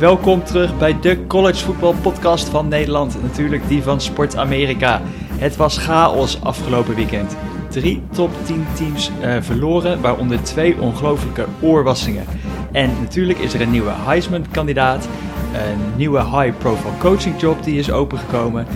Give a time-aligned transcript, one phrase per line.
[0.00, 3.22] Welkom terug bij de College Football Podcast van Nederland.
[3.22, 5.00] Natuurlijk die van Sport Amerika.
[5.38, 7.36] Het was chaos afgelopen weekend.
[7.68, 12.24] Drie top 10 teams uh, verloren, waaronder twee ongelooflijke oorwassingen.
[12.72, 15.08] En natuurlijk is er een nieuwe Heisman-kandidaat,
[15.52, 18.66] een nieuwe high-profile coaching job die is opengekomen.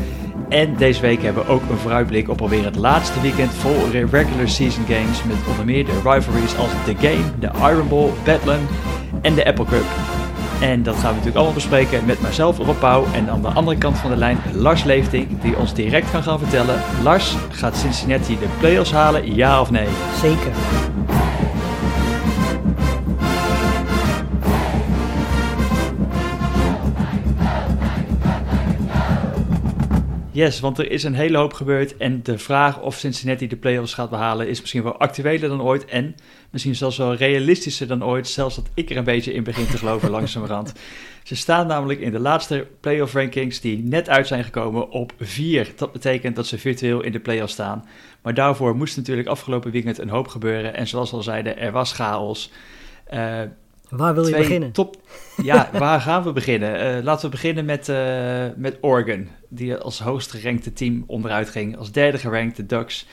[0.48, 4.48] En deze week hebben we ook een vooruitblik op alweer het laatste weekend vol regular
[4.48, 5.24] season games.
[5.24, 8.60] Met onder meer de rivalries als The Game, de Iron Bowl, Bedlam
[9.22, 10.13] en de Apple Cup.
[10.70, 13.04] En dat gaan we natuurlijk allemaal bespreken met mijzelf, Rob Pauw.
[13.12, 16.38] En aan de andere kant van de lijn Lars Leefting, die ons direct kan gaan
[16.38, 16.80] vertellen.
[17.02, 19.88] Lars, gaat Cincinnati de playoffs halen, ja of nee?
[20.20, 20.52] Zeker.
[30.34, 31.96] Yes, want er is een hele hoop gebeurd.
[31.96, 35.84] En de vraag of Cincinnati de playoffs gaat behalen is misschien wel actueler dan ooit.
[35.84, 36.14] En
[36.50, 38.28] misschien zelfs wel realistischer dan ooit.
[38.28, 40.72] Zelfs dat ik er een beetje in begin te geloven langzamerhand.
[41.22, 45.72] Ze staan namelijk in de laatste playoff rankings die net uit zijn gekomen op 4.
[45.76, 47.84] Dat betekent dat ze virtueel in de playoffs staan.
[48.22, 50.74] Maar daarvoor moest natuurlijk afgelopen weekend een hoop gebeuren.
[50.74, 52.50] En zoals we al zeiden, er was chaos.
[53.12, 53.40] Uh,
[53.88, 54.72] Waar wil je beginnen?
[54.72, 54.96] Top,
[55.42, 56.96] ja, waar gaan we beginnen?
[56.96, 61.76] Uh, laten we beginnen met, uh, met Oregon, die als hoogst gerankte team onderuit ging.
[61.76, 63.06] Als derde gerankt, de Ducks.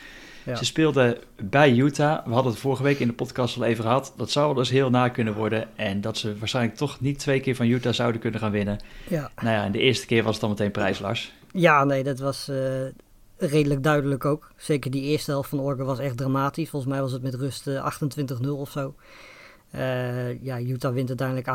[0.43, 0.55] Ja.
[0.55, 2.25] Ze speelden bij Utah.
[2.25, 4.13] We hadden het vorige week in de podcast al even gehad.
[4.17, 5.77] Dat zou wel dus heel na kunnen worden.
[5.77, 8.79] En dat ze waarschijnlijk toch niet twee keer van Utah zouden kunnen gaan winnen.
[9.07, 9.31] Ja.
[9.41, 11.33] Nou ja, en de eerste keer was het dan meteen prijslars.
[11.51, 12.57] Ja, nee, dat was uh,
[13.37, 14.51] redelijk duidelijk ook.
[14.57, 16.69] Zeker die eerste helft van Oregon was echt dramatisch.
[16.69, 18.95] Volgens mij was het met rust 28-0 of zo.
[19.75, 21.47] Uh, ja, Utah wint uiteindelijk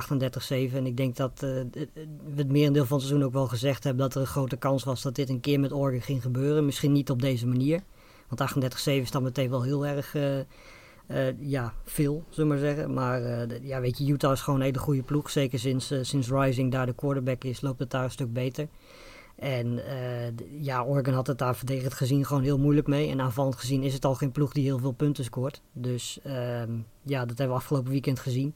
[0.73, 0.75] 38-7.
[0.75, 4.03] En ik denk dat uh, we het merendeel van het seizoen ook wel gezegd hebben
[4.03, 6.65] dat er een grote kans was dat dit een keer met Oregon ging gebeuren.
[6.65, 7.81] Misschien niet op deze manier.
[8.29, 12.95] Want 38-7 is dan meteen wel heel erg uh, ja, veel, zullen we maar zeggen.
[12.95, 13.21] Maar
[13.63, 15.31] ja, weet je, Utah is gewoon een hele goede ploeg.
[15.31, 18.69] Zeker sinds, sinds Rising daar de quarterback is, loopt het daar een stuk beter.
[19.37, 23.11] En uh, ja, Oregon had het daar verdedigend gezien gewoon heel moeilijk mee.
[23.11, 25.61] En aanvallend gezien is het al geen ploeg die heel veel punten scoort.
[25.73, 26.33] Dus uh,
[27.03, 28.55] ja, dat hebben we afgelopen weekend gezien.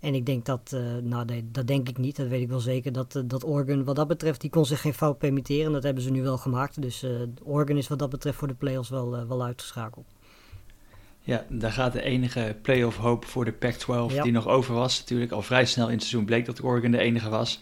[0.00, 2.60] En ik denk dat, uh, nou nee, dat denk ik niet, dat weet ik wel
[2.60, 5.72] zeker, dat, dat Oregon wat dat betreft, die kon zich geen fout permitteren.
[5.72, 6.82] Dat hebben ze nu wel gemaakt.
[6.82, 7.06] Dus
[7.42, 10.06] Oregon is wat dat betreft voor de playoffs wel, wel uitgeschakeld.
[11.24, 14.98] Ja, daar gaat de enige playoff hoop voor de Pac-12 die nog over was.
[14.98, 17.60] Natuurlijk al vrij snel in het seizoen bleek dat Oregon de enige was.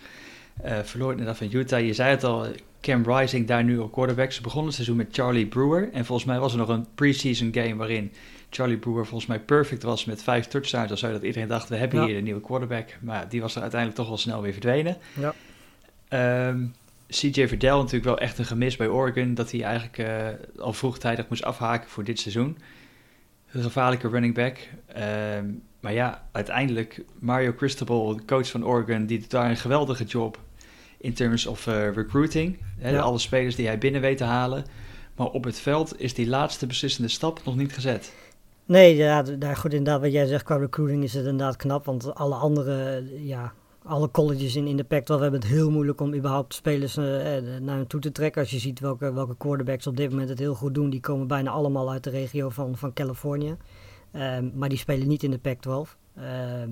[0.65, 1.87] Uh, verloor inderdaad van Utah.
[1.87, 2.47] Je zei het al,
[2.81, 4.33] Cam Rising daar nu op quarterback.
[4.33, 5.93] Ze begonnen het seizoen met Charlie Brewer.
[5.93, 8.13] En volgens mij was er nog een preseason game waarin
[8.51, 10.89] Charlie Brewer volgens mij perfect was met vijf touchdowns.
[10.89, 12.89] Dan zou dat iedereen dacht, we hebben hier een nieuwe quarterback.
[13.01, 14.97] Maar die was er uiteindelijk toch wel snel weer verdwenen.
[15.13, 15.29] Ja.
[15.29, 15.35] Um,
[16.09, 16.67] ehm,
[17.09, 19.35] CJ Verdell natuurlijk wel echt een gemis bij Oregon.
[19.35, 22.59] Dat hij eigenlijk uh, al vroegtijdig moest afhaken voor dit seizoen.
[23.51, 24.59] Een gevaarlijke running back.
[25.37, 30.39] Um, maar ja, uiteindelijk Mario Cristobal, coach van Oregon, die doet daar een geweldige job
[31.01, 32.59] in terms of uh, recruiting.
[32.79, 34.65] Hè, Alle spelers die hij binnen weet te halen.
[35.17, 38.13] Maar op het veld is die laatste beslissende stap nog niet gezet.
[38.65, 41.85] Nee, ja, daar goed inderdaad wat jij zegt qua recruiting is het inderdaad knap.
[41.85, 43.53] Want alle andere, ja,
[43.83, 47.05] alle colleges in, in de Pac-12 hebben het heel moeilijk om überhaupt spelers uh,
[47.61, 48.41] naar hen toe te trekken.
[48.41, 51.27] Als je ziet welke, welke quarterbacks op dit moment het heel goed doen, die komen
[51.27, 53.57] bijna allemaal uit de regio van, van Californië.
[54.13, 55.71] Um, maar die spelen niet in de Pac-12.
[55.71, 56.71] Um, ehm,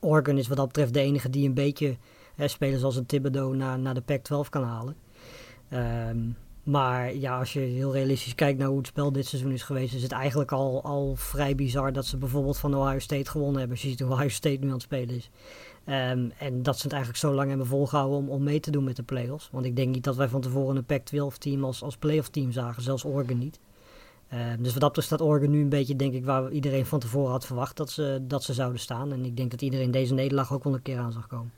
[0.00, 1.96] Oregon is wat dat betreft de enige die een beetje
[2.38, 4.96] hè, spelers als een Thibodeau naar, naar de Pac-12 kan halen.
[5.72, 9.62] Um, maar ja, als je heel realistisch kijkt naar hoe het spel dit seizoen is
[9.62, 13.58] geweest, is het eigenlijk al, al vrij bizar dat ze bijvoorbeeld van Ohio State gewonnen
[13.58, 13.76] hebben.
[13.76, 15.30] Als je ziet hoe Ohio State nu aan het spelen is.
[15.86, 18.84] Um, en dat ze het eigenlijk zo lang hebben volgehouden om, om mee te doen
[18.84, 19.48] met de playoffs.
[19.52, 22.52] Want ik denk niet dat wij van tevoren een Pac-12 team als, als playoff team
[22.52, 23.60] zagen, zelfs Oregon niet.
[24.32, 26.98] Uh, dus wat dat betreft staat Oregon nu een beetje, denk ik, waar iedereen van
[26.98, 29.12] tevoren had verwacht dat ze, dat ze zouden staan.
[29.12, 31.52] En ik denk dat iedereen deze nederlaag ook wel een keer aan zag komen.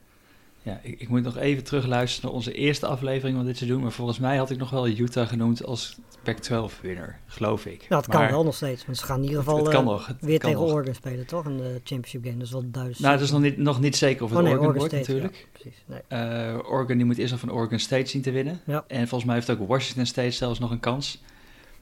[0.63, 3.83] Ja, ik, ik, moet nog even terugluisteren naar onze eerste aflevering van dit seizoen.
[3.83, 7.83] Maar volgens mij had ik nog wel Utah genoemd als Pac-12-winner, geloof ik.
[7.83, 8.87] Ja, dat kan wel nog steeds.
[8.87, 10.73] Want ze gaan in ieder geval het, uh, weer tegen nog.
[10.73, 11.45] Oregon spelen, toch?
[11.47, 12.37] In de championship game.
[12.37, 13.03] Dus wat duidelijk.
[13.03, 15.35] Nou, het is nog niet, nog niet zeker of het oh, nee, Oregon, wordt natuurlijk.
[15.35, 15.85] Ja, precies.
[15.87, 16.01] Nee.
[16.09, 18.61] Uh, Oregon die moet eerst nog van Oregon State zien te winnen.
[18.65, 18.85] Ja.
[18.87, 21.23] En volgens mij heeft ook Washington State zelfs nog een kans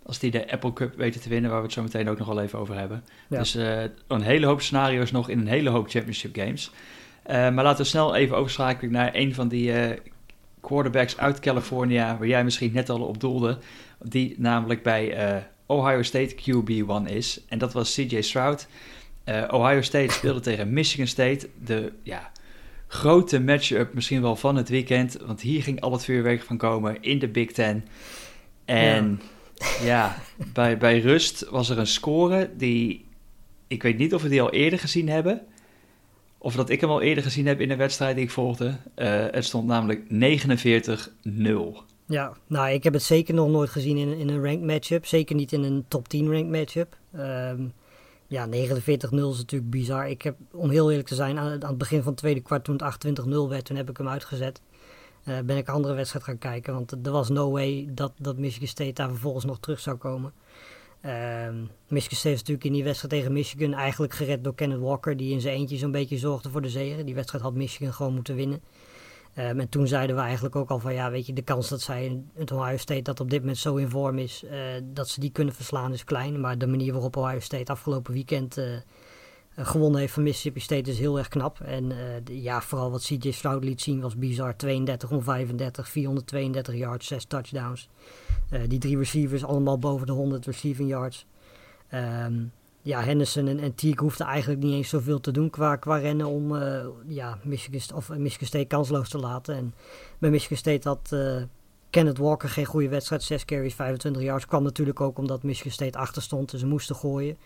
[0.09, 2.27] als die de Apple Cup weten te winnen, waar we het zo meteen ook nog
[2.27, 3.05] wel even over hebben.
[3.29, 6.71] Dus uh, een hele hoop scenario's nog in een hele hoop championship games.
[7.29, 9.97] Uh, maar laten we snel even overschakelen naar een van die uh,
[10.61, 13.59] quarterbacks uit California, waar jij misschien net al op doelde.
[14.03, 17.41] Die namelijk bij Ohio State QB1 is.
[17.49, 18.69] En dat was CJ Stroud.
[19.51, 21.49] Ohio State speelde tegen Michigan State.
[21.65, 22.31] De ja,
[22.87, 25.19] grote matchup misschien wel van het weekend.
[25.27, 27.85] Want hier ging al het vuurwerk van komen in de Big Ten.
[28.65, 29.21] En...
[29.83, 30.17] Ja,
[30.53, 33.05] bij, bij rust was er een score die...
[33.67, 35.47] Ik weet niet of we die al eerder gezien hebben.
[36.49, 38.77] Of dat ik hem al eerder gezien heb in een wedstrijd die ik volgde.
[39.31, 41.87] het stond namelijk 49-0.
[42.07, 45.07] Ja, nou, ik heb het zeker nog nooit gezien in, in een ranked matchup.
[45.07, 46.97] Zeker niet in een top 10 ranked matchup.
[47.17, 47.73] Um,
[48.27, 50.09] ja, 49-0 is natuurlijk bizar.
[50.09, 52.81] Ik heb, om heel eerlijk te zijn, aan, het begin van het tweede kwart, toen
[52.83, 54.61] het 28-0 werd, toen heb ik hem uitgezet.
[55.25, 58.39] Uh, ben ik een andere wedstrijd gaan kijken, want er was no way dat, dat
[58.39, 60.33] Michigan State daar vervolgens nog terug zou komen.
[61.05, 61.49] Uh,
[61.89, 65.33] Michigan State is natuurlijk in die wedstrijd tegen Michigan eigenlijk gered door Kenneth Walker, die
[65.33, 67.05] in zijn eentje zo'n beetje zorgde voor de zege.
[67.05, 68.61] Die wedstrijd had Michigan gewoon moeten winnen.
[69.39, 71.81] Um, en toen zeiden we eigenlijk ook al van ja, weet je, de kans dat
[71.81, 74.51] zij het Ohio State dat op dit moment zo in vorm is, uh,
[74.85, 76.41] dat ze die kunnen verslaan is klein.
[76.41, 78.65] Maar de manier waarop Ohio State afgelopen weekend uh,
[79.67, 81.61] gewonnen heeft van Mississippi State is heel erg knap.
[81.61, 81.89] En
[82.25, 84.57] de, ja, vooral wat CJ Stroud liet zien was bizar.
[84.57, 87.89] 32 om 35, 432 yards, 6 touchdowns.
[88.69, 91.27] die drie receivers allemaal boven de 100 receiving yards.
[91.95, 92.53] Um,
[92.83, 96.27] ja, Henderson en, en Teague hoefden eigenlijk niet eens zoveel te doen qua, qua rennen
[96.27, 99.55] om uh, ja, Michigan State kansloos te laten.
[99.55, 99.75] En
[100.19, 101.43] bij Michigan State had uh,
[101.91, 103.23] Kenneth Walker geen goede wedstrijd.
[103.23, 104.47] 6 carries, 25 yards.
[104.47, 106.51] Kwam natuurlijk ook omdat Michigan State achter stond.
[106.51, 107.37] Dus ze moesten gooien.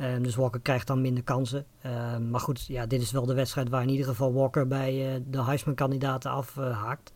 [0.00, 1.66] Um, dus Walker krijgt dan minder kansen.
[1.86, 5.14] Um, maar goed, ja, dit is wel de wedstrijd waar in ieder geval Walker bij
[5.14, 7.12] uh, de Heisman-kandidaten afhaakt.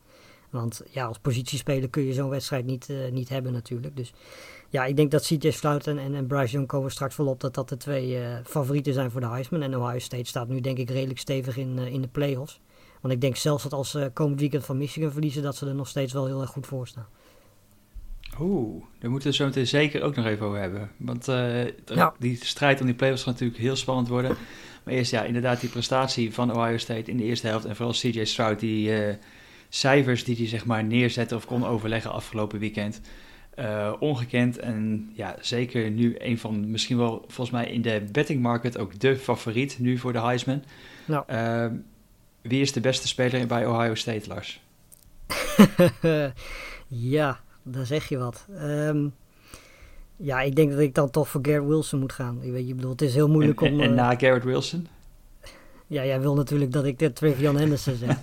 [0.50, 3.96] Want ja, als positiespeler kun je zo'n wedstrijd niet, niet hebben natuurlijk.
[3.96, 4.12] Dus
[4.72, 7.68] ja, ik denk dat CJ Stroud en, en, Bryce Young komen straks volop dat dat
[7.68, 9.62] de twee uh, favorieten zijn voor de Heisman.
[9.62, 12.60] En Ohio State staat nu denk ik redelijk stevig in, uh, in de playoffs.
[13.00, 15.74] Want ik denk zelfs dat als ze komend weekend van Michigan verliezen, dat ze er
[15.74, 17.06] nog steeds wel heel erg goed voor staan.
[18.40, 20.90] Oeh, daar moeten we zo meteen zeker ook nog even over hebben.
[20.96, 22.14] Want uh, ja.
[22.18, 24.36] die strijd om die playoffs gaat natuurlijk heel spannend worden.
[24.84, 27.64] Maar eerst ja, inderdaad die prestatie van Ohio State in de eerste helft.
[27.64, 28.90] En vooral CJ Stroud, die
[29.68, 33.00] cijfers die hij zeg maar neerzette of kon overleggen afgelopen weekend.
[33.58, 38.42] Uh, ongekend en ja, zeker nu een van misschien wel volgens mij in de betting
[38.42, 40.62] market ook de favoriet nu voor de Heisman.
[41.04, 41.24] Nou.
[41.30, 41.66] Uh,
[42.42, 44.60] wie is de beste speler bij Ohio State, Lars?
[46.88, 48.46] ja, daar zeg je wat.
[48.62, 49.14] Um,
[50.16, 52.38] ja, ik denk dat ik dan toch voor Garrett Wilson moet gaan.
[52.42, 53.80] Ik weet, je bedoel, het is heel moeilijk en, om...
[53.80, 54.86] En, en na Garrett Wilson?
[55.86, 58.16] Ja, jij wil natuurlijk dat ik de Trevion Henderson zeg.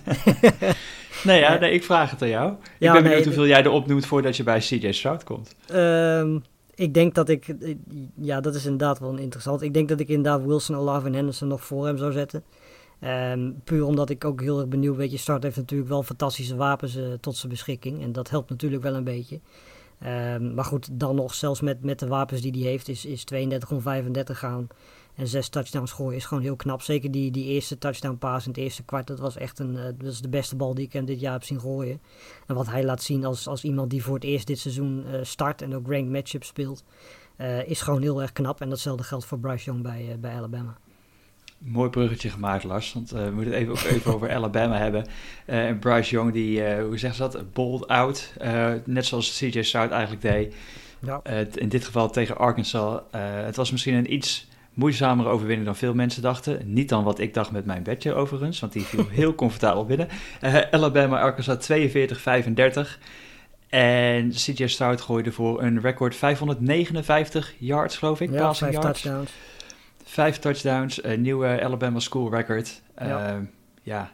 [1.24, 2.52] nee, ja, nee, ik vraag het aan jou.
[2.78, 5.54] Ik ben benieuwd hoeveel jij erop noemt voordat je bij CJ Stroud komt.
[5.72, 6.42] Um,
[6.74, 7.54] ik denk dat ik...
[8.20, 9.62] Ja, dat is inderdaad wel interessant.
[9.62, 12.44] Ik denk dat ik inderdaad Wilson, Olave en Henderson nog voor hem zou zetten.
[13.04, 14.96] Um, puur omdat ik ook heel erg benieuwd...
[14.96, 18.02] Weet je, Start heeft natuurlijk wel fantastische wapens uh, tot zijn beschikking.
[18.02, 19.40] En dat helpt natuurlijk wel een beetje.
[20.06, 22.88] Um, maar goed, dan nog, zelfs met, met de wapens die hij heeft...
[22.88, 24.68] is, is 32 om 35 gaan...
[25.14, 26.82] En zes touchdowns gooien is gewoon heel knap.
[26.82, 29.06] Zeker die, die eerste touchdown pass in het eerste kwart.
[29.06, 31.32] Dat was echt een, uh, dat is de beste bal die ik hem dit jaar
[31.32, 32.00] heb zien gooien.
[32.46, 35.18] En wat hij laat zien als, als iemand die voor het eerst dit seizoen uh,
[35.22, 36.84] start en ook ranked matchup speelt.
[37.66, 38.60] Is gewoon heel erg knap.
[38.60, 40.78] En datzelfde geldt voor Bryce Young bij, bij Alabama.
[41.64, 42.92] Mooi bruggetje gemaakt, Lars.
[42.92, 45.06] Want we moeten het even, ook even over Alabama hebben.
[45.44, 47.52] en Bryce Young, die, hoe zeggen ze dat?
[47.52, 48.32] Bold out.
[48.84, 50.54] net zoals CJ Stroud eigenlijk deed.
[51.00, 51.20] Ja.
[51.54, 53.00] in dit geval tegen Arkansas.
[53.44, 56.60] het was misschien een iets moeizamere overwinning dan veel mensen dachten.
[56.64, 60.08] Niet dan wat ik dacht met mijn bedje overigens, want die viel heel comfortabel binnen.
[60.70, 62.98] Alabama Arkansas 42-35.
[63.68, 68.30] En CJ Stroud gooide voor een record 559 yards, geloof ik.
[68.30, 69.02] Ja, vijf yards.
[69.02, 69.30] touchdowns.
[70.10, 72.82] Vijf touchdowns, een nieuwe Alabama school record.
[72.98, 73.46] ja, uh,
[73.82, 74.12] ja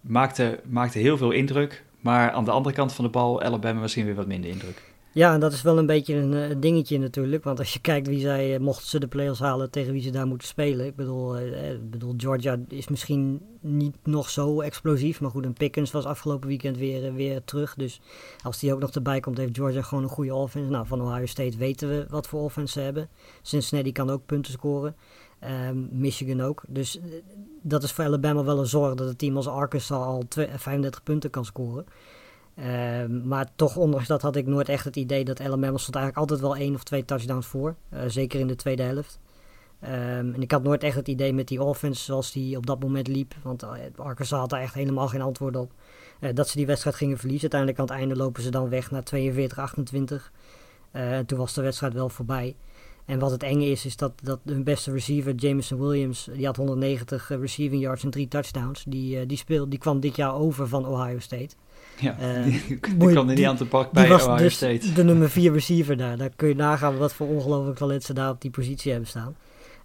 [0.00, 1.84] maakte, maakte heel veel indruk.
[2.00, 4.82] Maar aan de andere kant van de bal, Alabama misschien weer wat minder indruk.
[5.12, 7.44] Ja, en dat is wel een beetje een, uh, dingetje natuurlijk.
[7.44, 10.10] Want als je kijkt wie zij, uh, mochten ze de playoffs halen, tegen wie ze
[10.10, 10.86] daar moeten spelen.
[10.86, 15.20] Ik bedoel, uh, ik bedoel Georgia is misschien niet nog zo explosief.
[15.20, 17.74] Maar goed, een Pickens was afgelopen weekend weer, weer terug.
[17.74, 18.00] Dus
[18.42, 20.70] als die ook nog erbij komt, heeft Georgia gewoon een goede offense.
[20.70, 23.08] Nou, van Ohio State weten we wat voor offense ze hebben.
[23.42, 24.96] Cincinnati kan ook punten scoren.
[25.44, 26.62] Um, Michigan ook.
[26.68, 26.98] Dus
[27.62, 31.30] dat is voor Alabama wel een zorg dat het team als Arkansas al 35 punten
[31.30, 31.86] kan scoren.
[33.02, 36.16] Um, maar toch, ondanks dat had ik nooit echt het idee dat Alabama stond eigenlijk
[36.16, 37.74] altijd wel één of twee touchdowns voor.
[37.94, 39.20] Uh, zeker in de tweede helft.
[39.82, 39.90] Um,
[40.34, 43.08] en ik had nooit echt het idee met die offense zoals die op dat moment
[43.08, 43.34] liep.
[43.42, 43.64] Want
[43.96, 45.72] Arkansas had daar echt helemaal geen antwoord op.
[46.34, 47.52] Dat ze die wedstrijd gingen verliezen.
[47.52, 50.30] Uiteindelijk aan het einde lopen ze dan weg naar 42-28.
[50.90, 52.56] en toen was de wedstrijd wel voorbij.
[53.08, 56.56] En wat het enge is, is dat, dat hun beste receiver, Jameson Williams, die had
[56.56, 58.84] 190 receiving yards en drie touchdowns.
[58.88, 61.48] Die, die, speel, die kwam dit jaar over van Ohio State.
[62.00, 64.92] Ja, uh, die, die kwam er niet aan te pak bij Ohio dus State.
[64.92, 66.16] de nummer 4 receiver daar.
[66.16, 69.36] Daar kun je nagaan wat voor ongelooflijk talent ze daar op die positie hebben staan.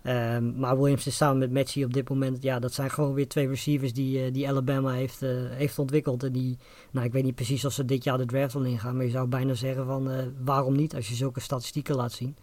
[0.07, 3.27] Um, maar Williams is samen met Matchy op dit moment, ja, dat zijn gewoon weer
[3.27, 6.23] twee receivers die, uh, die Alabama heeft, heeft ontwikkeld.
[6.23, 6.57] En die,
[6.91, 9.11] nou, ik weet niet precies of ze dit jaar de draft wil ingaan, maar je
[9.11, 10.09] zou bijna zeggen van
[10.43, 12.35] waarom niet als je zulke statistieken laat zien.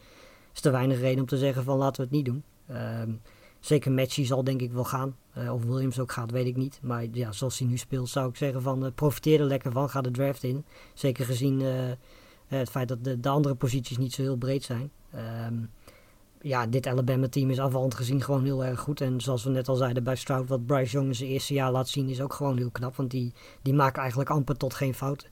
[0.60, 2.42] Is te weinig reden om te zeggen van laten we het niet doen.
[2.70, 3.20] Um,
[3.60, 5.16] Zeker Matchy zal denk ik wel gaan.
[5.52, 6.78] of Williams ook gaat, weet ik niet.
[6.82, 9.90] Maar ja, zoals hij nu speelt, zou ik zeggen van profiteer er lekker van.
[9.90, 10.64] Ga de draft in.
[10.94, 11.62] Zeker gezien
[12.46, 14.90] het feit dat de, de, andere posities niet zo heel breed zijn.
[15.10, 15.54] Ehm,
[16.40, 19.00] ja, dit Alabama-team is afvallend gezien gewoon heel erg goed.
[19.00, 21.70] En zoals we net al zeiden bij Stroud, wat Bryce Young in zijn eerste jaar
[21.70, 22.96] laat zien, is ook gewoon heel knap.
[22.96, 25.28] Want die, die maken eigenlijk amper tot geen fouten.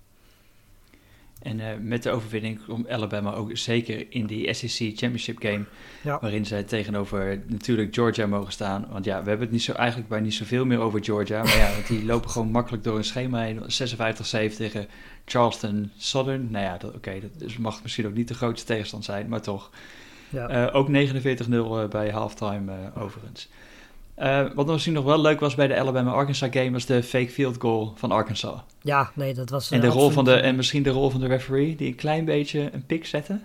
[1.42, 5.64] En uh, met de overwinning komt Alabama ook zeker in die SEC Championship game.
[6.02, 6.18] Ja.
[6.20, 8.86] Waarin zij tegenover natuurlijk Georgia mogen staan.
[8.90, 11.42] Want ja, we hebben het niet zo, eigenlijk bij niet zoveel meer over Georgia.
[11.42, 13.60] Maar ja, want die lopen gewoon makkelijk door een schema heen.
[14.52, 14.86] 56-7 tegen
[15.24, 16.50] Charleston Southern.
[16.50, 19.70] Nou ja, oké, okay, dat mag misschien ook niet de grootste tegenstand zijn, maar toch.
[20.28, 20.68] Ja.
[20.68, 23.48] Uh, ook 49-0 uh, bij halftime uh, overigens.
[24.22, 27.56] Uh, wat misschien nog wel leuk was bij de Alabama-Arkansas game was de fake field
[27.58, 28.60] goal van Arkansas.
[28.82, 29.70] Ja, nee, dat was.
[29.70, 32.24] En, de rol van de, en misschien de rol van de referee, die een klein
[32.24, 33.40] beetje een pik zette.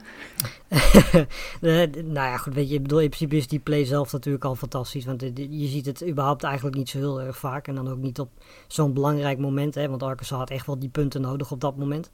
[1.61, 5.05] nou ja, goed, weet je, bedoel, in principe is die play zelf natuurlijk al fantastisch.
[5.05, 7.67] Want je ziet het überhaupt eigenlijk niet zo heel erg vaak.
[7.67, 8.29] En dan ook niet op
[8.67, 12.11] zo'n belangrijk moment, hè, want Arkansas had echt wel die punten nodig op dat moment.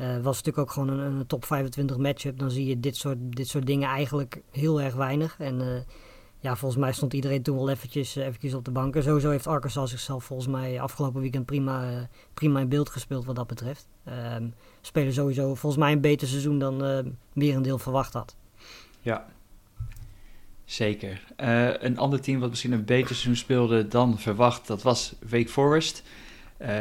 [0.00, 2.38] Uh, was natuurlijk ook gewoon een, een top 25 matchup.
[2.38, 5.36] Dan zie je dit soort, dit soort dingen eigenlijk heel erg weinig.
[5.38, 5.66] En uh,
[6.46, 8.96] ja, volgens mij stond iedereen toen wel eventjes, eh, eventjes op de bank.
[8.96, 13.36] En sowieso heeft Arkansas zichzelf volgens mij afgelopen weekend prima, prima in beeld gespeeld wat
[13.36, 13.88] dat betreft.
[14.38, 16.98] Um, spelen sowieso volgens mij een beter seizoen dan uh,
[17.32, 18.36] weer een deel verwacht had.
[19.00, 19.26] Ja,
[20.64, 21.24] zeker.
[21.80, 26.02] een ander team wat misschien een beter seizoen speelde dan verwacht, dat was Wake Forest.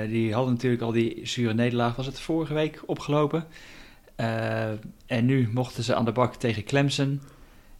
[0.08, 3.48] Die hadden natuurlijk al die zure nederlaag, was het vorige week, opgelopen.
[5.06, 7.22] En nu mochten ze aan de bak tegen Clemson.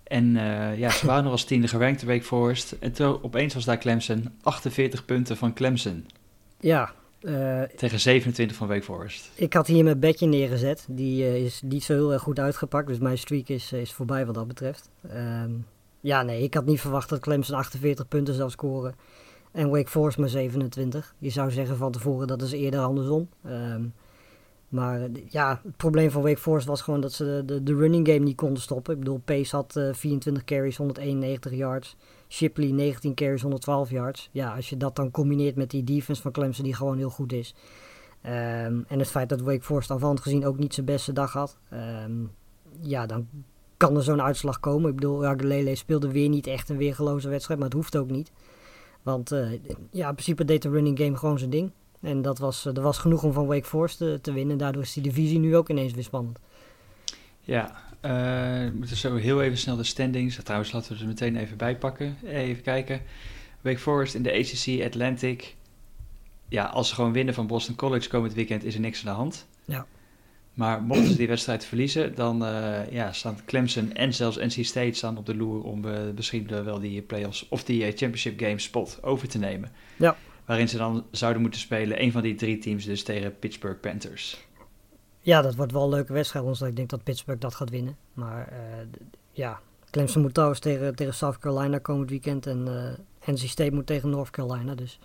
[0.05, 2.71] En uh, ja, ze waren nog als tiende gerankt de week Forest.
[2.79, 6.05] En toen opeens was daar Clemson 48 punten van Clemson.
[6.59, 6.93] Ja.
[7.75, 9.29] tegen 27 van Wake Forest.
[9.35, 10.85] Ik had hier mijn bedje neergezet.
[10.89, 12.88] Die is niet zo heel erg goed uitgepakt.
[12.88, 14.89] Dus mijn streak is, is voorbij wat dat betreft.
[15.09, 15.51] Ehm,
[16.00, 18.95] ja, nee, ik had niet verwacht dat Clemson 48 punten zou scoren.
[19.51, 21.15] En Wake Forest maar 27.
[21.17, 23.29] Je zou zeggen van tevoren dat is eerder andersom.
[23.45, 23.93] Um,
[24.75, 28.20] maar ja, het probleem van Wake Forest was gewoon dat ze de, de, running game
[28.20, 28.94] niet konden stoppen.
[28.94, 31.96] Ik bedoel, Pace had uh, 24 carries, 191 yards.
[32.29, 34.29] Shipley 19 carries, 112 yards.
[34.32, 37.34] Ja, als je dat dan combineert met die defense van Clemson die gewoon heel goed
[37.34, 37.55] is.
[38.25, 41.58] Um, en het feit dat Wake Forest aanvallend gezien ook niet zijn beste dag had.
[42.05, 42.32] Um,
[42.82, 43.27] ja, dan
[43.77, 44.89] kan er zo'n uitslag komen.
[44.89, 48.32] Ik bedoel, Ragalele speelde weer niet echt een weergeloze wedstrijd, maar het hoeft ook niet.
[49.03, 49.51] Want uh,
[49.91, 51.72] ja, in principe deed de running game gewoon zijn ding.
[52.05, 54.57] En dat was, uh, er was genoeg om van Wake Forest te, te, winnen.
[54.57, 56.39] Daardoor is die divisie nu ook ineens weer spannend.
[57.41, 60.39] Ja, uh, we moeten zo heel even snel de standings.
[60.43, 62.17] Trouwens, laten we er meteen even bij pakken.
[62.25, 63.01] Even kijken.
[63.62, 65.55] Wake Forest in de ACC Atlantic.
[66.50, 69.19] Ja, als ze gewoon winnen van Boston College komend weekend is er niks aan de
[69.19, 69.47] hand.
[69.65, 69.85] Ja.
[70.53, 74.93] Maar mochten ze die wedstrijd verliezen, dan uh, ja, staan Clemson en zelfs NC State
[74.93, 79.00] staan op de loer om uh, misschien wel die playoffs of die championship game spot
[79.01, 79.71] over te nemen.
[79.95, 80.15] Ja.
[80.45, 84.45] Waarin ze dan zouden moeten spelen, een van die drie teams dus tegen Pittsburgh Panthers.
[85.19, 87.97] Ja, dat wordt wel een leuke wedstrijd, want ik denk dat Pittsburgh dat gaat winnen.
[88.13, 88.53] Maar
[89.31, 89.59] ja,
[89.89, 92.63] Clemson moet trouwens tegen, tegen South Carolina komend weekend en
[93.25, 94.75] NC State moet tegen North Carolina.
[94.75, 94.99] Dus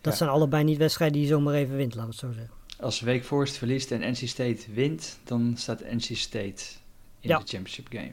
[0.00, 0.18] dat ja.
[0.18, 3.00] zijn allebei niet wedstrijden die je zomaar even wint, laten we het zo zeggen als
[3.00, 6.64] Wake Forest verliest en NC State wint, dan staat NC State
[7.20, 8.12] in de championship game.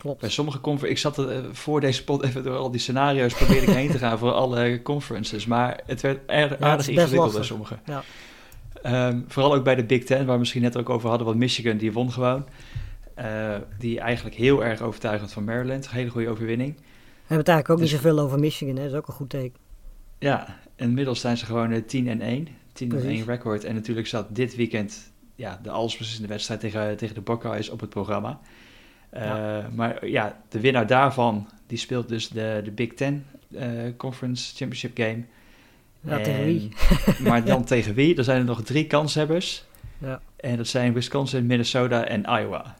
[0.00, 0.20] Klopt.
[0.20, 3.34] Bij sommige conferences, ik zat er, uh, voor deze pot even door al die scenario's
[3.34, 7.32] probeerde ik heen te gaan voor alle conferences, maar het werd erg, ja, aardig ingewikkeld
[7.32, 7.78] bij sommige.
[7.84, 8.02] Ja.
[9.08, 11.38] Um, vooral ook bij de Big Ten, waar we misschien net ook over hadden, want
[11.38, 12.46] Michigan die won gewoon.
[13.18, 16.74] Uh, die eigenlijk heel erg overtuigend van Maryland, hele goede overwinning.
[16.76, 16.82] We
[17.16, 18.82] hebben het eigenlijk ook dus, niet zoveel over Michigan, hè?
[18.82, 19.60] dat is ook een goed teken.
[20.18, 22.48] Ja, inmiddels zijn ze gewoon 10 en 1.
[23.22, 23.64] 10-1 record.
[23.64, 27.90] En natuurlijk zat dit weekend ja, de allesbeslissende wedstrijd tegen, tegen de Buckeyes op het
[27.90, 28.40] programma.
[29.14, 33.62] Uh, Maar ja, de winnaar daarvan, die speelt dus de, de Big Ten uh,
[33.96, 35.24] Conference Championship Game.
[36.00, 36.72] Ja, en, tegen wie?
[37.28, 38.16] maar dan tegen wie?
[38.16, 39.64] Er zijn er nog drie kanshebbers.
[39.98, 40.20] Ja.
[40.36, 42.76] En dat zijn Wisconsin, Minnesota en Iowa.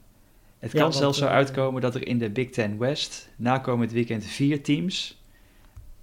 [0.59, 3.93] Het kan zelfs zo uh, uitkomen dat er in de Big Ten West na komend
[3.93, 5.23] weekend vier teams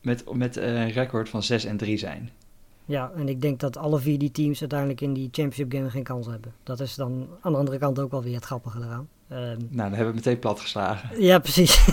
[0.01, 2.29] met, met een record van 6 en 3 zijn.
[2.85, 6.03] Ja, en ik denk dat alle vier die teams uiteindelijk in die championship game geen
[6.03, 6.53] kans hebben.
[6.63, 9.07] Dat is dan aan de andere kant ook wel weer het grappige eraan.
[9.31, 11.21] Um, nou, dan hebben we het meteen plat geslagen.
[11.21, 11.87] Ja, precies.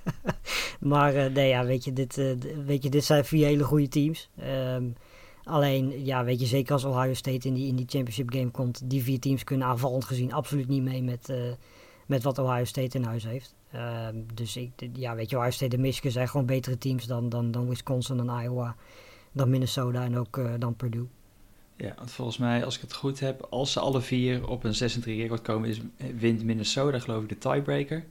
[0.90, 2.32] maar uh, nee, ja, weet je, dit, uh,
[2.64, 4.30] weet je, dit zijn vier hele goede teams.
[4.74, 4.94] Um,
[5.44, 8.90] alleen, ja, weet je, zeker als Ohio State in die, in die championship game komt,
[8.90, 11.36] die vier teams kunnen aanvallend gezien absoluut niet mee met, uh,
[12.06, 13.54] met wat Ohio State in huis heeft.
[13.74, 17.28] Um, dus ik, ja, weet je, Ohio State en Michigan zijn gewoon betere teams dan,
[17.28, 18.76] dan, dan Wisconsin en Iowa
[19.32, 21.06] dan Minnesota en ook uh, dan Purdue.
[21.80, 24.74] Ja, want volgens mij, als ik het goed heb, als ze alle vier op een
[24.74, 25.80] 6-3 record komen, is,
[26.16, 28.04] wint Minnesota geloof ik de tiebreaker.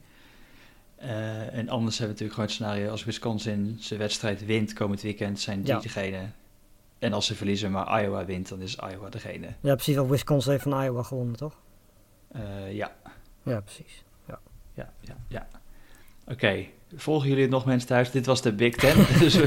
[1.02, 5.02] Uh, en anders hebben we natuurlijk gewoon het scenario als Wisconsin zijn wedstrijd wint komend
[5.02, 6.30] weekend, zijn die degene.
[7.00, 9.48] En als ze verliezen, maar Iowa wint, dan is Iowa degene.
[9.60, 9.98] Ja, precies.
[9.98, 11.60] Of Wisconsin heeft van Iowa gewonnen, toch?
[12.36, 12.96] Uh, ja.
[13.44, 14.04] Ja, precies.
[14.28, 14.40] Ja,
[14.74, 15.18] ja, ja.
[15.28, 15.48] ja.
[16.32, 18.12] Oké, volgen jullie nog mensen thuis?
[18.12, 18.96] Dit was de Big Ten.
[19.24, 19.40] dus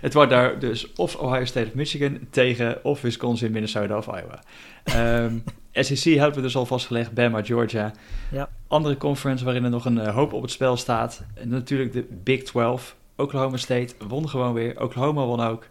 [0.00, 4.42] het wordt daar dus of Ohio State of Michigan tegen of Wisconsin, Minnesota of Iowa.
[4.84, 7.92] Um, ehm, SEC hebben we dus al vastgelegd, Bama, Georgia.
[8.30, 8.48] Ja.
[8.66, 11.24] Andere conference waarin er nog een uh, hoop op het spel staat.
[11.34, 12.96] En natuurlijk de Big 12.
[13.16, 14.80] Oklahoma State won gewoon weer.
[14.80, 15.66] Oklahoma won ook.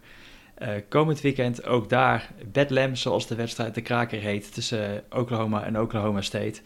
[0.58, 5.80] Uh, komend weekend ook daar Bedlam, zoals de wedstrijd de kraker heet, tussen Oklahoma en
[5.80, 6.60] Oklahoma State.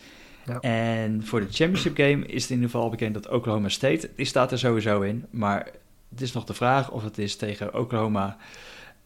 [0.47, 0.61] Ja.
[0.61, 4.27] En voor de championship game is het in ieder geval bekend dat Oklahoma State, die
[4.27, 5.27] staat er sowieso in.
[5.31, 5.71] Maar
[6.11, 8.37] het is nog de vraag of het is tegen Oklahoma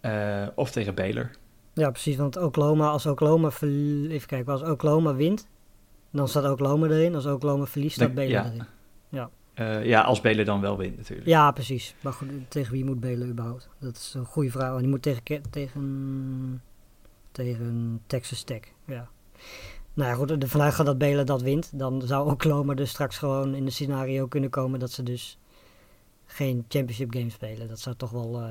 [0.03, 1.31] uh, of tegen Baylor.
[1.73, 2.17] Ja, precies.
[2.17, 5.49] Want Oklahoma, als Oklahoma, even kijken, als Oklahoma wint,
[6.11, 7.15] dan staat Oklahoma erin.
[7.15, 8.47] Als Oklahoma verliest, staat Baylor ja.
[8.47, 8.65] erin.
[9.09, 9.31] Ja.
[9.55, 11.29] Uh, ja, als Baylor dan wel wint natuurlijk.
[11.29, 11.95] Ja, precies.
[12.01, 13.69] Maar goed, tegen wie moet Baylor überhaupt?
[13.79, 14.79] Dat is een goede vraag.
[14.79, 16.63] Die moet tegen, tegen,
[17.33, 19.09] tegen Texas Tech, ja.
[19.99, 21.79] Nou ja, goed, vanuit gaat dat Belen dat wint.
[21.79, 25.39] Dan zou Oklahoma dus straks gewoon in een scenario kunnen komen dat ze dus
[26.25, 27.69] geen championship game spelen.
[27.69, 28.43] Dat zou toch wel...
[28.43, 28.51] Uh...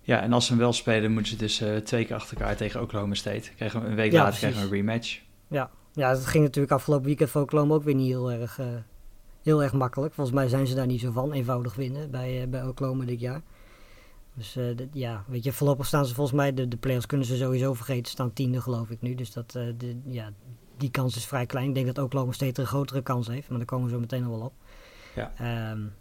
[0.00, 2.56] Ja, en als ze hem wel spelen, moeten ze dus uh, twee keer achter elkaar
[2.56, 3.50] tegen Oklahoma State.
[3.56, 5.20] Krijgen we een week later krijgen we een rematch.
[5.48, 5.70] Ja.
[5.92, 8.66] ja, dat ging natuurlijk afgelopen weekend voor Oklahoma ook weer niet heel erg, uh,
[9.42, 10.14] heel erg makkelijk.
[10.14, 13.42] Volgens mij zijn ze daar niet zo van, eenvoudig winnen bij, bij Oklahoma dit jaar.
[14.36, 17.36] Dus uh, ja, weet je, voorlopig staan ze volgens mij, de, de players kunnen ze
[17.36, 19.14] sowieso vergeten, staan tiende geloof ik nu.
[19.14, 20.32] Dus dat, uh, de, ja,
[20.76, 21.68] die kans is vrij klein.
[21.68, 24.22] Ik denk dat Oklahoma steeds een grotere kans heeft, maar daar komen we zo meteen
[24.22, 24.52] nog wel op.
[25.14, 25.92] Ja, um,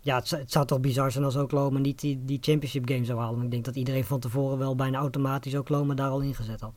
[0.00, 3.18] ja het, het, zou toch bizar zijn als Oklahoma niet die, die championship game zou
[3.18, 3.42] halen.
[3.42, 6.72] Ik denk dat iedereen van tevoren wel bijna automatisch Oklahoma daar al ingezet had.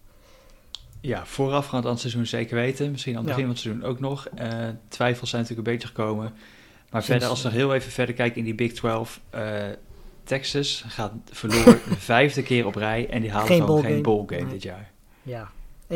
[1.02, 2.92] Ja, voorafgaand aan het seizoen zeker weten.
[2.92, 4.28] Misschien aan het begin van het seizoen ook nog.
[4.40, 6.34] Uh, twijfels zijn natuurlijk een beetje gekomen.
[6.90, 9.22] Maar verder, als we nog heel even verder kijken in die Big 12...
[10.32, 14.50] Texas gaat verloren de vijfde keer op rij en die halen geen gewoon geen ballgame
[14.50, 14.92] dit jaar.
[15.24, 15.52] Ja,
[15.88, 15.94] 31-23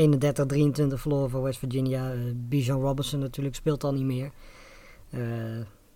[0.93, 2.13] verloren voor West Virginia.
[2.13, 4.31] Uh, Bijan Robinson natuurlijk speelt al niet meer.
[5.09, 5.21] Uh,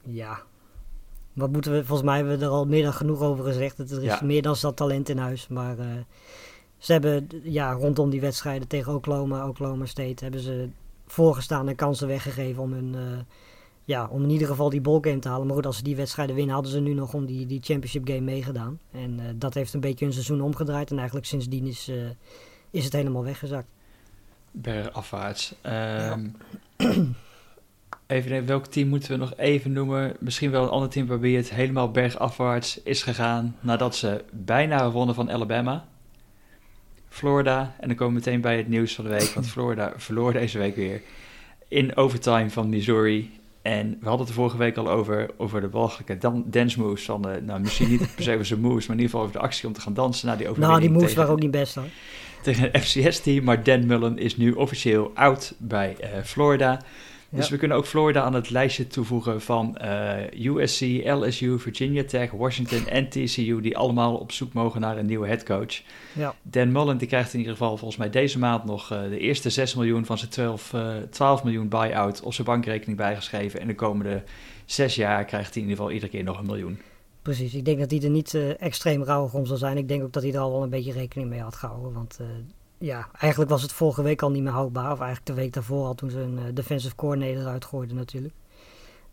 [0.05, 0.41] ja,
[1.33, 3.79] wat moeten we, volgens mij hebben we er al meer dan genoeg over gezegd.
[3.79, 5.85] Er is meer dan dat talent in huis, maar uh,
[6.77, 10.69] ze hebben ja, rondom die wedstrijden tegen Oklahoma, Oklahoma State, hebben ze
[11.07, 12.95] voorgestaan en kansen weggegeven om hun
[13.89, 15.45] ja, om in ieder geval die ballgame te halen.
[15.45, 18.07] Maar goed, als ze die wedstrijden winnen, hadden ze nu nog om die, die championship
[18.07, 18.79] game meegedaan.
[18.91, 20.91] En uh, dat heeft een beetje hun seizoen omgedraaid.
[20.91, 22.09] En eigenlijk sindsdien is, uh,
[22.71, 23.67] is het helemaal weggezakt.
[24.51, 25.53] Bergafwaarts.
[26.11, 26.35] Um,
[28.07, 30.15] even welk team moeten we nog even noemen?
[30.19, 35.15] Misschien wel een ander team waarbij het helemaal bergafwaarts is gegaan nadat ze bijna wonnen
[35.15, 35.85] van Alabama.
[37.07, 37.75] Florida.
[37.79, 39.29] En dan komen we meteen bij het nieuws van de week.
[39.33, 41.01] Want Florida verloor deze week weer
[41.67, 43.38] in overtime van Missouri.
[43.69, 47.05] En we hadden het de vorige week al over, over de walgelijke dan, dance moves.
[47.05, 49.39] Van de, nou, misschien niet per se zijn moves, maar in ieder geval over de
[49.39, 50.27] actie om te gaan dansen.
[50.27, 51.85] naar die nou, die moves waren ook niet best hoor.
[52.41, 56.81] Tegen een FCS-team, maar Dan Mullen is nu officieel out bij uh, Florida.
[57.31, 62.03] Dus we kunnen ook Florida aan het lijstje toevoegen van uh, eh, USC, LSU, Virginia
[62.03, 65.81] Tech, Washington en TCU, die allemaal op zoek mogen naar een nieuwe headcoach.
[66.13, 66.35] Ja.
[66.41, 69.49] Dan Mullen die krijgt in ieder geval volgens mij deze maand nog uh, de eerste
[69.49, 73.59] 6 miljoen van zijn 12, uh, 12 miljoen buy-out op zijn bankrekening bijgeschreven.
[73.59, 74.23] En de komende
[74.65, 76.79] zes jaar krijgt hij in ieder geval iedere keer nog een miljoen.
[77.21, 79.77] Precies, ik denk dat hij er niet extreem rauwig om zal zijn.
[79.77, 81.93] Ik denk ook dat hij er al wel een beetje rekening mee had gehouden.
[81.93, 82.19] Want
[82.79, 84.91] ja, eigenlijk was het vorige week al niet meer houdbaar.
[84.91, 88.33] Of eigenlijk de week daarvoor al toen ze een uh, defensive coordinator uitgooiden natuurlijk.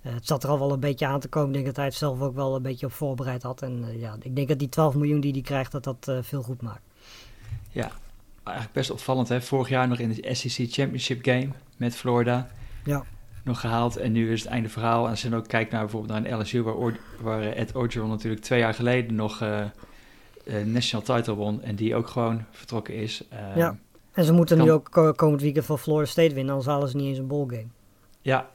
[0.03, 1.49] Uh, het zat er al wel een beetje aan te komen.
[1.49, 3.63] Ik denk dat hij het zelf ook wel een beetje op voorbereid had.
[3.63, 6.43] En uh, ja, ik denk dat die 12 miljoen die hij krijgt, dat dat veel
[6.43, 6.83] goed maakt.
[7.71, 7.91] Ja,
[8.43, 9.43] eigenlijk best opvallend hè.
[9.43, 12.49] Vorig jaar nog in de SEC Championship game met Florida.
[12.85, 13.05] Ja.
[13.43, 15.05] Nog gehaald en nu is het einde verhaal.
[15.05, 18.09] En als je dan ook kijkt naar bijvoorbeeld naar een LSU, waar, waar Ed Orgeron
[18.09, 19.43] natuurlijk twee jaar geleden nog
[20.65, 23.25] national title won en die ook gewoon vertrokken is.
[23.33, 23.79] Uh, ja,
[24.13, 27.07] en ze moeten nu ook komend weekend van Florida State winnen, anders halen ze niet
[27.07, 27.67] eens een ballgame.
[28.21, 28.49] Ja,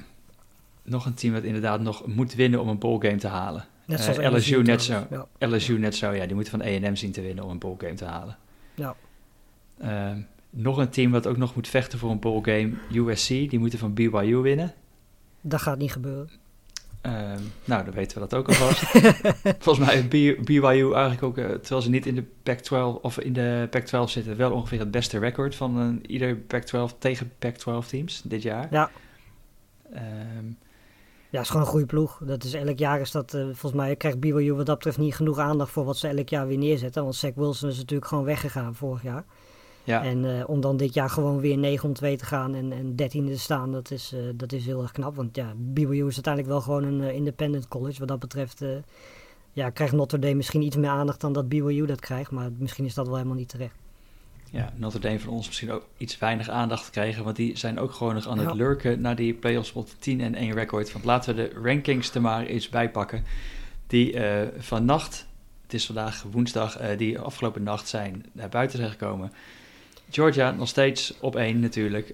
[0.83, 3.65] nog een team dat inderdaad nog moet winnen om een ballgame te halen.
[3.85, 5.07] Net zoals uh, LSU, net zo.
[5.09, 5.47] Ja.
[5.47, 8.05] LSU net zo, ja, die moeten van A&M zien te winnen om een ballgame te
[8.05, 8.37] halen.
[8.73, 8.95] Ja.
[9.77, 13.79] Ehm, nog een team wat ook nog moet vechten voor een ballgame, USC, die moeten
[13.79, 14.73] van BYU winnen.
[15.41, 16.29] Dat gaat niet gebeuren.
[17.05, 17.11] Uh,
[17.65, 18.83] nou, dan weten we dat ook alvast.
[19.63, 20.09] Volgens mij heeft
[20.45, 24.37] BYU eigenlijk ook, uh, terwijl ze niet in de Pac-12 of in de Pac-12 zitten,
[24.37, 28.67] wel ongeveer het beste record van uh, ieder Pac-12 tegen Pac-12 teams dit jaar.
[28.71, 28.91] Ja.
[29.93, 30.57] Um,
[31.29, 32.21] ja, het is gewoon een goede ploeg.
[32.23, 35.15] Dat is elk jaar is dat, uh, volgens mij krijgt BYU wat dat betreft niet
[35.15, 37.03] genoeg aandacht voor wat ze elk jaar weer neerzetten.
[37.03, 39.23] Want Zach Wilson is natuurlijk gewoon weggegaan vorig jaar.
[39.83, 40.03] Ja.
[40.03, 43.27] En om dan dit jaar gewoon weer 9 om 2 te gaan en, en 13
[43.27, 45.15] te staan, dat is, dat is heel erg knap.
[45.15, 47.99] Want ja, BYU is uiteindelijk wel gewoon een independent college.
[47.99, 48.63] Wat dat betreft
[49.53, 52.31] ja, krijgt Notre Dame misschien iets meer aandacht dan dat BYU dat krijgt.
[52.31, 53.75] Maar misschien is dat wel helemaal niet terecht.
[54.51, 57.23] Ja, Notre Dame van ons misschien ook iets weinig aandacht krijgen.
[57.23, 60.35] Want die zijn ook gewoon nog aan het lurken naar die playoffs spot 10 en
[60.35, 60.91] 1 record.
[60.91, 63.23] Want laten we de rankings er maar eens bijpakken.
[63.87, 65.27] Die uh, vannacht,
[65.63, 69.31] het is vandaag woensdag, uh, die afgelopen nacht zijn naar buiten zijn gekomen.
[70.11, 72.13] Georgia nog steeds op 1 natuurlijk.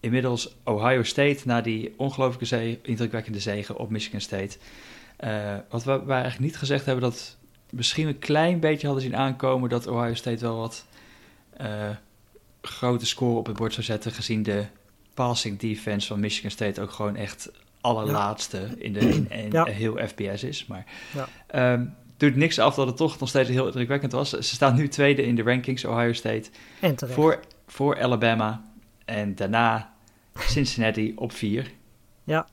[0.00, 4.56] Inmiddels Ohio State na die ongelooflijke zee, indrukwekkende zegen op Michigan State.
[5.24, 7.36] Uh, wat we, we eigenlijk niet gezegd hebben, dat
[7.70, 10.86] misschien een klein beetje hadden zien aankomen dat Ohio State wel wat
[11.60, 11.88] uh,
[12.62, 14.64] grote score op het bord zou zetten, gezien de
[15.14, 20.66] passing defense van Michigan State ook gewoon echt allerlaatste in, de, in, heel FBS is.
[20.66, 21.72] Maar ja.
[21.72, 21.94] um,
[22.28, 24.30] doet niks af dat het toch nog steeds heel indrukwekkend was.
[24.30, 26.50] Ze staan nu tweede in de rankings, Ohio State.
[26.80, 28.64] En voor, voor Alabama.
[29.04, 29.94] En daarna
[30.34, 31.72] Cincinnati op vier.
[32.24, 32.46] Ja.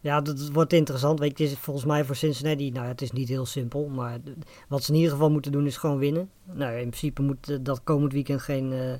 [0.00, 1.18] Ja, dat wordt interessant.
[1.18, 4.18] Weet je, volgens mij voor Cincinnati, nou het is niet heel simpel, maar
[4.68, 6.30] wat ze in ieder geval moeten doen is gewoon winnen.
[6.52, 8.94] Nou, in principe moet eh, dat komend weekend geen, uh,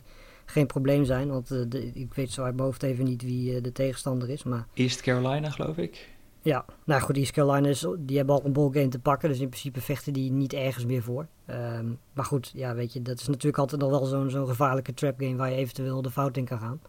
[0.44, 3.54] geen probleem zijn, want uh, de, ik weet zo uit mijn hoofd even niet wie
[3.54, 4.42] uh, de tegenstander is.
[4.42, 4.66] Maar...
[4.74, 6.08] East Carolina, geloof ik.
[6.44, 9.48] Ja, nou goed, East Carolina is, die hebben al een ballgame te pakken, dus in
[9.48, 11.26] principe vechten die niet ergens meer voor.
[11.50, 14.94] Um, maar goed, ja, weet je, dat is natuurlijk altijd nog wel zo'n zo'n gevaarlijke
[14.94, 16.80] trap game waar je eventueel de fout in kan gaan.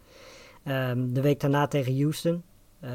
[0.90, 2.42] Um, de week daarna tegen Houston.
[2.84, 2.90] Uh,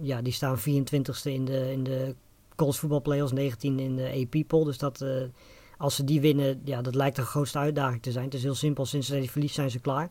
[0.00, 2.14] ja, die staan 24ste in de, in de
[2.56, 4.64] college voetbal playoffs, 19 in de AP-poll.
[4.64, 5.22] Dus dat, uh,
[5.78, 8.24] als ze die winnen, ja, dat lijkt de grootste uitdaging te zijn.
[8.24, 10.10] Het is heel simpel, sinds ze die verlies zijn ze klaar.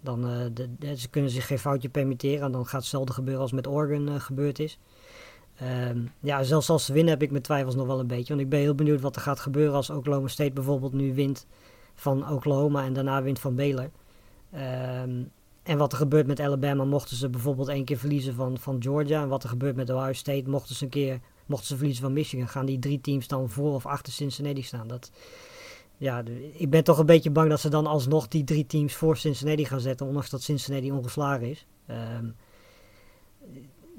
[0.00, 0.20] Dan
[0.54, 2.44] de, ze kunnen zich geen foutje permitteren.
[2.44, 4.78] En dan gaat hetzelfde gebeuren als met Oregon gebeurd is.
[5.62, 8.28] Um, ja, zelfs als ze winnen heb ik mijn twijfels nog wel een beetje.
[8.28, 11.46] Want ik ben heel benieuwd wat er gaat gebeuren als Oklahoma State bijvoorbeeld nu wint
[11.94, 13.90] van Oklahoma en daarna wint van Baylor.
[14.54, 15.30] Um,
[15.62, 19.22] en wat er gebeurt met Alabama mochten ze bijvoorbeeld één keer verliezen van, van Georgia.
[19.22, 22.12] En wat er gebeurt met Ohio State mochten ze een keer mochten ze verliezen van
[22.12, 22.48] Michigan.
[22.48, 24.88] Gaan die drie teams dan voor of achter Cincinnati staan?
[24.88, 25.10] Dat,
[25.96, 29.16] ja, ik ben toch een beetje bang dat ze dan alsnog die drie teams voor
[29.16, 30.06] Cincinnati gaan zetten.
[30.06, 31.66] Ondanks dat Cincinnati ongeslagen is.
[32.18, 32.34] Um,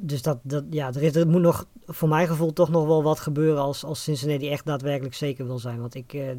[0.02, 3.04] dus dat, dat, ja, er, is, er moet nog voor mijn gevoel toch nog wel
[3.04, 5.80] wat gebeuren als, als Cincinnati echt daadwerkelijk zeker wil zijn.
[5.80, 6.30] Want ik, uh,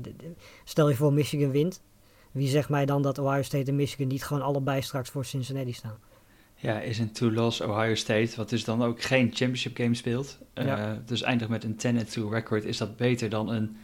[0.64, 1.82] stel je voor Michigan wint,
[2.32, 5.72] wie zegt mij dan dat Ohio State en Michigan niet gewoon allebei straks voor Cincinnati
[5.72, 5.98] staan?
[6.54, 10.38] Ja, is een two-loss Ohio State, wat dus dan ook geen championship game speelt.
[10.54, 12.64] Uh, dus eindigt met een 10-2 record.
[12.64, 13.76] Is dat beter dan een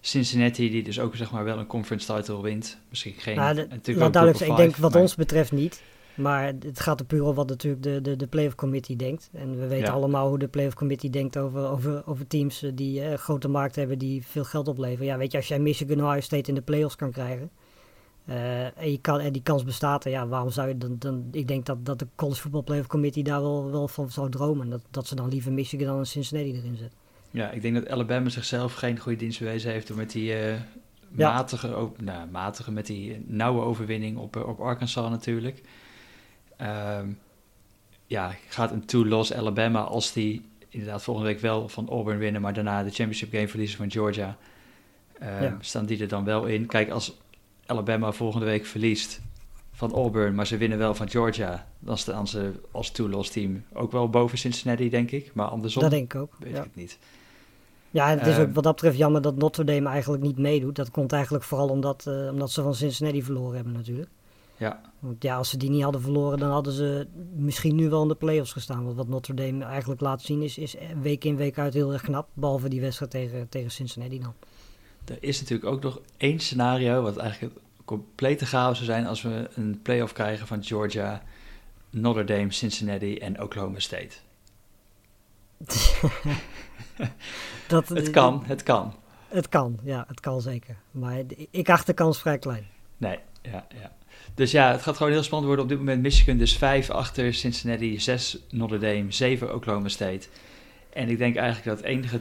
[0.00, 2.78] Cincinnati, die dus ook zeg maar wel een conference title wint?
[2.88, 3.36] Misschien geen.
[3.36, 5.82] Nou, natuurlijk duidelijk, ik denk wat ons betreft niet.
[6.14, 9.30] Maar het gaat er puur om wat natuurlijk de, de, de playoff committee denkt.
[9.32, 13.00] En we weten allemaal hoe de playoff committee denkt over, over, over teams eh, die
[13.00, 15.06] uh, grote markt hebben, die veel geld opleveren.
[15.06, 17.50] Ja, weet je, als jij Michigan Ohio State in de playoffs kan krijgen,
[18.28, 21.28] uh, en, je kan, en die kans bestaat er, ja, waarom zou je dan, dan...
[21.30, 24.70] Ik denk dat, dat de College Football Playoff Committee daar wel, wel van zou dromen.
[24.70, 26.98] Dat, dat ze dan liever Michigan dan een Cincinnati erin zetten.
[27.30, 30.54] Ja, ik denk dat Alabama zichzelf geen goede dienst bewezen heeft door met die uh,
[31.10, 35.62] matige, nou, matige, met die nauwe overwinning op, op Arkansas natuurlijk.
[36.60, 37.18] Um,
[38.06, 42.52] ja, gaat een two-loss Alabama als die inderdaad volgende week wel van Auburn winnen, maar
[42.52, 44.36] daarna de championship game verliezen van Georgia.
[45.22, 45.56] Uh, ja.
[45.60, 46.66] Staan die er dan wel in?
[46.66, 47.18] Kijk, als
[47.66, 49.20] Alabama volgende week verliest
[49.72, 53.92] van Auburn, maar ze winnen wel van Georgia, dan staan ze als two-loss team ook
[53.92, 55.34] wel boven Cincinnati, denk ik.
[55.34, 56.32] Maar andersom dat denk ik ook.
[56.38, 56.58] weet ja.
[56.58, 56.98] ik het niet.
[57.90, 60.76] Ja, het is ook ehm, wat dat betreft jammer dat Notre Dame eigenlijk niet meedoet.
[60.76, 64.08] Dat komt eigenlijk vooral omdat, uh, omdat ze van Cincinnati verloren hebben natuurlijk.
[64.56, 64.80] Ja.
[64.98, 68.08] Want ja, als ze die niet hadden verloren, dan hadden ze misschien nu wel in
[68.08, 68.84] de playoffs gestaan.
[68.84, 72.02] Want wat Notre Dame eigenlijk laat zien is, is week in week uit heel erg
[72.02, 72.28] knap.
[72.32, 74.34] Behalve die wedstrijd tegen, tegen Cincinnati dan.
[75.04, 79.50] Er is natuurlijk ook nog één scenario, wat eigenlijk complete chaos zou zijn als we
[79.54, 81.22] een playoff krijgen van Georgia,
[81.90, 84.16] Notre Dame, Cincinnati en Oklahoma State.
[87.68, 88.94] dat, het kan, het kan.
[89.28, 90.76] Het kan, ja, het kan zeker.
[90.90, 92.66] Maar ik acht de kans vrij klein.
[93.08, 93.92] Nee, ja, ja.
[94.34, 95.64] Dus ja, het gaat gewoon heel spannend worden.
[95.64, 100.28] Op dit moment Michigan dus 5 achter Cincinnati, 6 Notre Dame, 7 Oklahoma State.
[100.92, 102.20] En ik denk eigenlijk dat het enige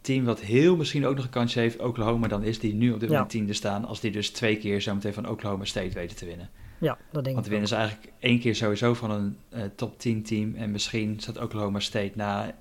[0.00, 3.00] team wat heel misschien ook nog een kansje heeft, Oklahoma dan is, die nu op
[3.00, 6.16] dit moment tiende staan, als die dus twee keer zo meteen van Oklahoma State weten
[6.16, 6.50] te winnen.
[6.80, 9.98] Ja, dat denk Want ik winnen ze eigenlijk één keer sowieso van een uh, top
[9.98, 12.54] 10 team en misschien staat Oklahoma State na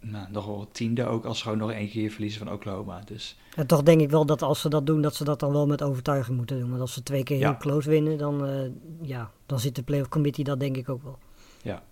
[0.00, 3.00] nou, nog wel tiende ook als ze gewoon nog één keer verliezen van Oklahoma.
[3.04, 3.36] Dus.
[3.54, 5.66] En toch denk ik wel dat als ze dat doen, dat ze dat dan wel
[5.66, 6.68] met overtuiging moeten doen.
[6.68, 10.08] Want als ze twee keer heel close winnen, dan, uh, ja, dan zit de playoff
[10.08, 11.18] committee dat denk ik ook wel.
[11.62, 11.82] Ja.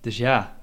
[0.00, 0.56] Dus ja,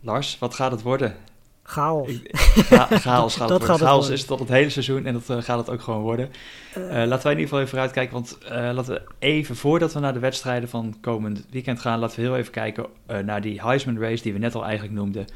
[0.00, 1.16] Lars, wat gaat het worden?
[1.62, 2.20] Chaos.
[2.22, 5.70] Ga, chaos gaat het Chaos is het al het hele seizoen en dat gaat het
[5.70, 6.30] ook gewoon worden.
[6.74, 10.18] laten wij in ieder geval even vooruitkijken, want laten we even voordat we naar de
[10.18, 12.86] wedstrijden van komend weekend gaan, laten we heel even kijken
[13.24, 15.26] naar die Heisman Race die we net al eigenlijk noemden.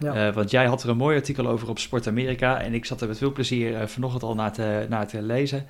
[0.00, 0.32] Ja.
[0.32, 3.08] want jij had er een mooi artikel over op Sport Amerika en ik zat er
[3.08, 5.66] met veel plezier vanochtend al naar te, naar te lezen.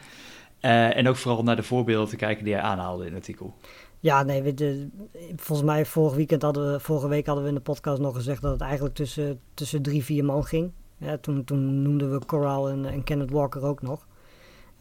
[0.61, 3.55] en ook vooral naar de voorbeelden te kijken die jij aanhaalde in het artikel.
[4.01, 4.89] Ja, nee, we, de,
[5.37, 8.43] volgens mij vorig weekend hadden we, vorige week hadden we in de podcast nog gezegd
[8.43, 10.73] dat het eigenlijk tussen, tussen drie, vier man ging.
[10.97, 14.07] Ja, toen, toen noemden we Coral en, en Kenneth Walker ook nog.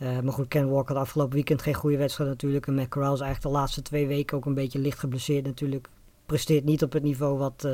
[0.01, 2.67] Uh, maar goed, Kenneth Walker had afgelopen weekend geen goede wedstrijd natuurlijk.
[2.67, 5.89] En Matt Corral is eigenlijk de laatste twee weken ook een beetje licht geblesseerd natuurlijk.
[6.25, 7.71] Presteert niet op het niveau wat, uh,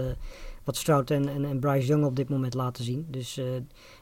[0.65, 3.07] wat Stroud en, en, Bryce Young op dit moment laten zien.
[3.09, 3.45] Dus uh,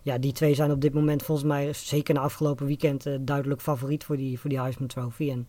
[0.01, 4.03] ja, die twee zijn op dit moment volgens mij, zeker na afgelopen weekend, duidelijk favoriet
[4.03, 5.29] voor die, voor die Heisman Trophy.
[5.29, 5.45] En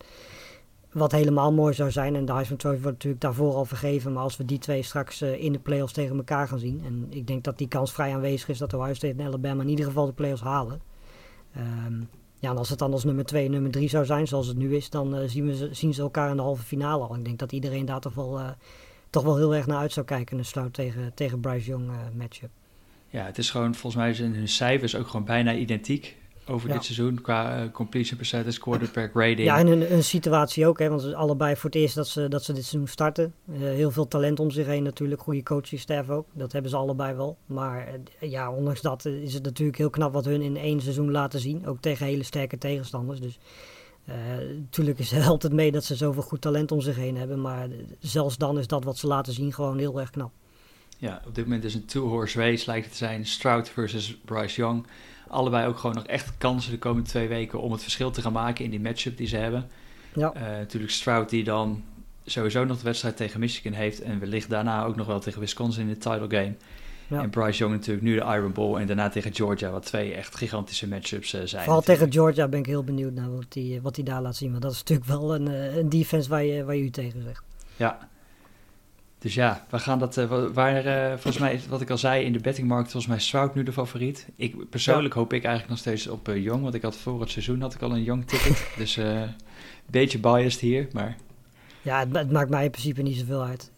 [0.91, 4.23] wat helemaal mooi zou zijn, en de Heisman Trophy wordt natuurlijk daarvoor al vergeven, maar
[4.23, 7.27] als we die twee straks uh, in de playoffs tegen elkaar gaan zien, en ik
[7.27, 10.05] denk dat die kans vrij aanwezig is dat Ohio State en Alabama in ieder geval
[10.05, 10.81] de playoffs halen.
[11.57, 14.47] Um, ja, en als het dan als nummer 2 en nummer 3 zou zijn, zoals
[14.47, 17.15] het nu is, dan zien, we, zien ze elkaar in de halve finale al.
[17.15, 18.39] Ik denk dat iedereen daar toch wel,
[19.15, 22.49] toch wel heel erg naar uit zou kijken, een sluit tegen, tegen Bryce Young matchup.
[23.09, 26.15] Ja, het is gewoon, volgens mij zijn hun cijfers ook gewoon bijna identiek
[26.47, 29.43] over dit seizoen qua uh, completion percentage, quarterback rating.
[29.43, 32.43] Ja, en een, een situatie ook, hè, want allebei voor het eerst dat ze, dat
[32.43, 33.33] ze dit seizoen starten.
[33.45, 36.27] Uh, heel veel talent om zich heen natuurlijk, goede coaching staff ook.
[36.33, 37.37] Dat hebben ze allebei wel.
[37.45, 37.87] Maar
[38.21, 41.39] uh, ja, ondanks dat is het natuurlijk heel knap wat hun in één seizoen laten
[41.39, 41.67] zien.
[41.67, 43.19] Ook tegen hele sterke tegenstanders.
[43.19, 43.39] Dus
[44.57, 47.41] natuurlijk is, helpt het mee dat ze zoveel goed talent om zich heen hebben.
[47.41, 47.67] Maar
[47.99, 50.31] zelfs dan is dat wat ze laten zien gewoon heel erg knap.
[50.97, 53.25] Ja, op dit moment is een two-horse race lijkt het te zijn.
[53.25, 54.85] Stroud versus Bryce Young
[55.27, 58.33] allebei ook gewoon nog echt kansen de komende twee weken om het verschil te gaan
[58.33, 59.69] maken in die matchup die ze hebben.
[60.13, 60.33] Ja.
[60.35, 61.83] Uh, natuurlijk Stroud die dan
[62.25, 65.81] sowieso nog de wedstrijd tegen Michigan heeft en wellicht daarna ook nog wel tegen Wisconsin
[65.81, 66.55] in de title game.
[67.07, 67.21] Ja.
[67.21, 70.35] En Bryce Young natuurlijk nu de Iron Bowl en daarna tegen Georgia, wat twee echt
[70.35, 71.63] gigantische matchups uh, zijn.
[71.63, 74.49] Vooral tegen Georgia ben ik heel benieuwd naar wat hij wat die daar laat zien.
[74.49, 77.21] Want dat is natuurlijk wel een, eh, een defense waar je, waar je u tegen
[77.21, 77.43] zegt.
[77.75, 78.09] Ja,
[79.25, 80.17] dus ja, we gaan dat.
[80.17, 83.55] Uh, waar, uh, volgens mij, wat ik al zei, in de bettingmarkt, volgens mij Stroud
[83.55, 84.27] nu de favoriet.
[84.35, 87.29] Ik, persoonlijk hoop ik eigenlijk nog steeds op uh, Jong, want ik had voor het
[87.29, 88.67] seizoen had ik al een Jong ticket.
[88.77, 89.35] dus een
[89.85, 91.15] beetje biased hier, maar.
[91.85, 93.71] Ja, het, maakt mij in principe niet zoveel uit.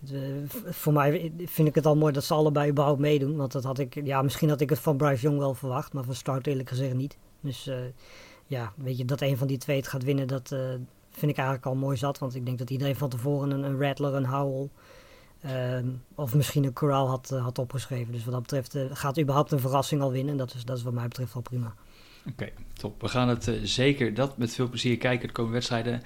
[0.66, 3.36] voor mij vind ik het al mooi dat ze allebei überhaupt meedoen.
[3.36, 6.04] Want dat had ik, ja, misschien had ik het van Bryce Young wel verwacht, maar
[6.04, 7.18] van Stroud eerlijk gezegd niet.
[7.42, 7.70] Dus
[8.46, 10.48] ja, weet je, dat een van die twee het gaat winnen, dat
[11.10, 12.18] vind ik eigenlijk al mooi zat.
[12.18, 14.70] Want ik denk dat iedereen van tevoren een, een Rattler, een Howell
[15.42, 18.12] Ehm, of misschien een Coral had, had opgeschreven.
[18.12, 20.32] Dus wat dat betreft gaat überhaupt een verrassing al winnen.
[20.32, 21.74] En dat is, dat is wat mij betreft wel prima.
[22.30, 23.02] Oké, top.
[23.02, 26.02] We gaan het zeker dat met veel plezier kijken de komende wedstrijden.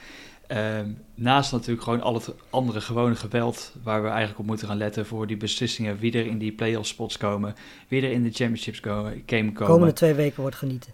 [0.52, 4.78] Ehm, naast natuurlijk gewoon al het andere gewone geweld waar we eigenlijk op moeten gaan
[4.78, 5.98] letten voor die beslissingen.
[6.00, 7.56] Wie er in die playoff spots komen,
[7.88, 9.54] wie er in de championships komen, game komen.
[9.54, 10.92] De komende twee weken wordt genieten.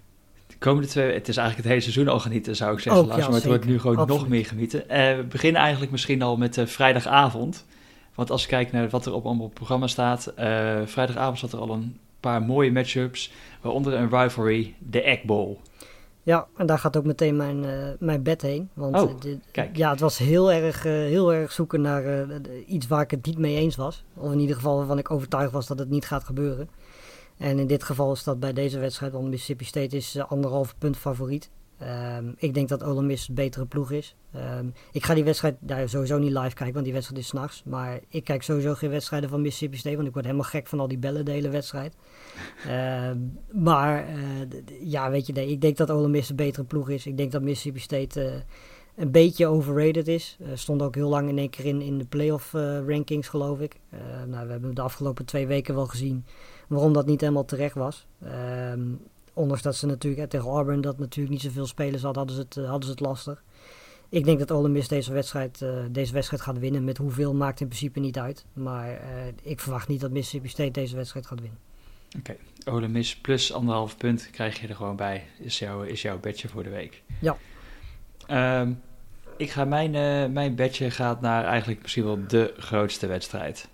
[0.47, 3.01] De komende twee, het is eigenlijk het hele seizoen al genieten zou ik zeggen.
[3.01, 4.83] Ook, ja, maar het wordt nu gewoon nog meer genieten.
[4.87, 7.65] we beginnen eigenlijk misschien al met vrijdagavond.
[8.15, 10.43] Want als je kijkt naar wat er op het programma staat, uh,
[10.85, 15.57] vrijdagavond zat er al een paar mooie matchups, waaronder een rivalry, de Egg Bowl.
[16.27, 18.69] Ja, en daar gaat ook meteen mijn, uh, mijn bed heen.
[18.73, 19.11] Want oh,
[19.51, 22.27] eh, ja, het was heel erg, heel erg zoeken naar
[22.65, 24.03] iets waar ik het niet mee eens was.
[24.13, 26.69] Of in ieder geval waarvan ik overtuigd was dat het niet gaat gebeuren.
[27.37, 30.97] En in dit geval is dat bij deze wedstrijd, want Mississippi State is anderhalf punt
[30.97, 31.49] favoriet.
[31.81, 34.15] Um, ik denk dat Ole Miss een betere ploeg is.
[34.35, 37.63] Um, ik ga die wedstrijd daar sowieso niet live kijken, want die wedstrijd is s'nachts.
[37.65, 40.79] Maar ik kijk sowieso geen wedstrijden van Mississippi State, want ik word helemaal gek van
[40.79, 41.95] al die bellen de hele wedstrijd.
[42.67, 44.21] Um, maar uh,
[44.81, 47.05] ja, weet je, ik denk dat Ole Miss een betere ploeg is.
[47.05, 48.33] Ik denk dat Mississippi State uh,
[48.95, 50.37] een beetje overrated is.
[50.41, 52.51] Uh, stond ook heel lang in één keer in, in de playoff
[52.87, 53.79] rankings, geloof ik.
[54.27, 56.25] nou, we hebben de afgelopen twee weken wel gezien
[56.67, 58.07] waarom dat niet helemaal terecht was.
[59.33, 62.57] Ondanks dat ze natuurlijk tegen Auburn dat natuurlijk niet zoveel spelers hadden, hadden ze het,
[62.57, 63.43] eh, hadden ze het lastig.
[64.09, 66.83] Ik denk dat Ole Miss deze wedstrijd, deze wedstrijd gaat winnen.
[66.83, 68.45] Met hoeveel maakt in principe niet uit.
[68.53, 69.01] Maar
[69.41, 71.59] ik verwacht niet dat Mississippi State deze wedstrijd gaat winnen.
[72.17, 72.37] Oké, okay.
[72.75, 75.23] Ole Miss plus anderhalf punt krijg je er gewoon bij.
[75.39, 77.03] Is, jouw is jouw bedje voor de week.
[77.19, 77.37] Ja.
[78.61, 78.81] Um,
[79.37, 83.67] ik ga mijn, uh, mijn bedje gaat naar eigenlijk misschien wel de grootste wedstrijd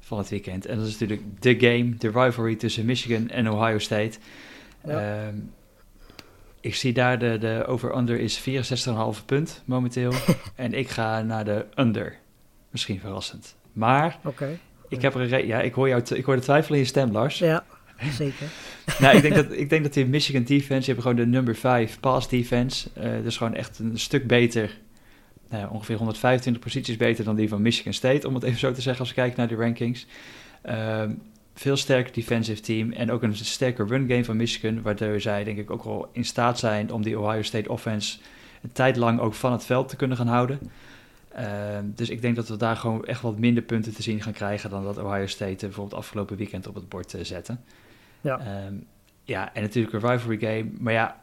[0.00, 0.66] van het weekend.
[0.66, 4.18] En dat is natuurlijk de game, de rivalry tussen Michigan en Ohio State.
[4.86, 5.34] Ehm,
[6.60, 10.12] ik zie daar de, de over-under is 64,5 punt momenteel.
[10.54, 12.18] en ik ga naar de under.
[12.70, 13.56] Misschien verrassend.
[13.72, 14.18] Maar
[14.90, 17.12] ik heb er een ja, ik hoor, jou ik hoor de twijfel in je stem,
[17.12, 17.38] Lars.
[17.38, 17.64] Ja,
[18.12, 18.46] zeker.
[19.00, 21.56] nou, ik denk, dat, ik denk dat die Michigan defense, je hebt gewoon de number
[21.56, 22.88] 5 pass defense.
[22.98, 24.78] Uh, dus gewoon echt een stuk beter.
[25.48, 28.80] Nou, ongeveer 125 posities beter dan die van Michigan State, om het even zo te
[28.80, 30.06] zeggen als we kijken naar de rankings.
[30.66, 31.02] Uh,
[31.54, 35.58] veel sterker defensive team en ook een sterker run game van Michigan, waardoor zij denk
[35.58, 38.18] ik ook wel in staat zijn om die Ohio State offense
[38.62, 40.58] een tijd lang ook van het veld te kunnen gaan houden.
[41.34, 44.32] Ehm, dus ik denk dat we daar gewoon echt wat minder punten te zien gaan
[44.32, 47.56] krijgen dan dat Ohio State bijvoorbeeld afgelopen weekend op het bord uh, zette.
[48.20, 48.38] Ja.
[48.38, 48.74] Ehm,
[49.24, 50.70] ja, en natuurlijk een rivalry game.
[50.78, 51.20] Maar ja,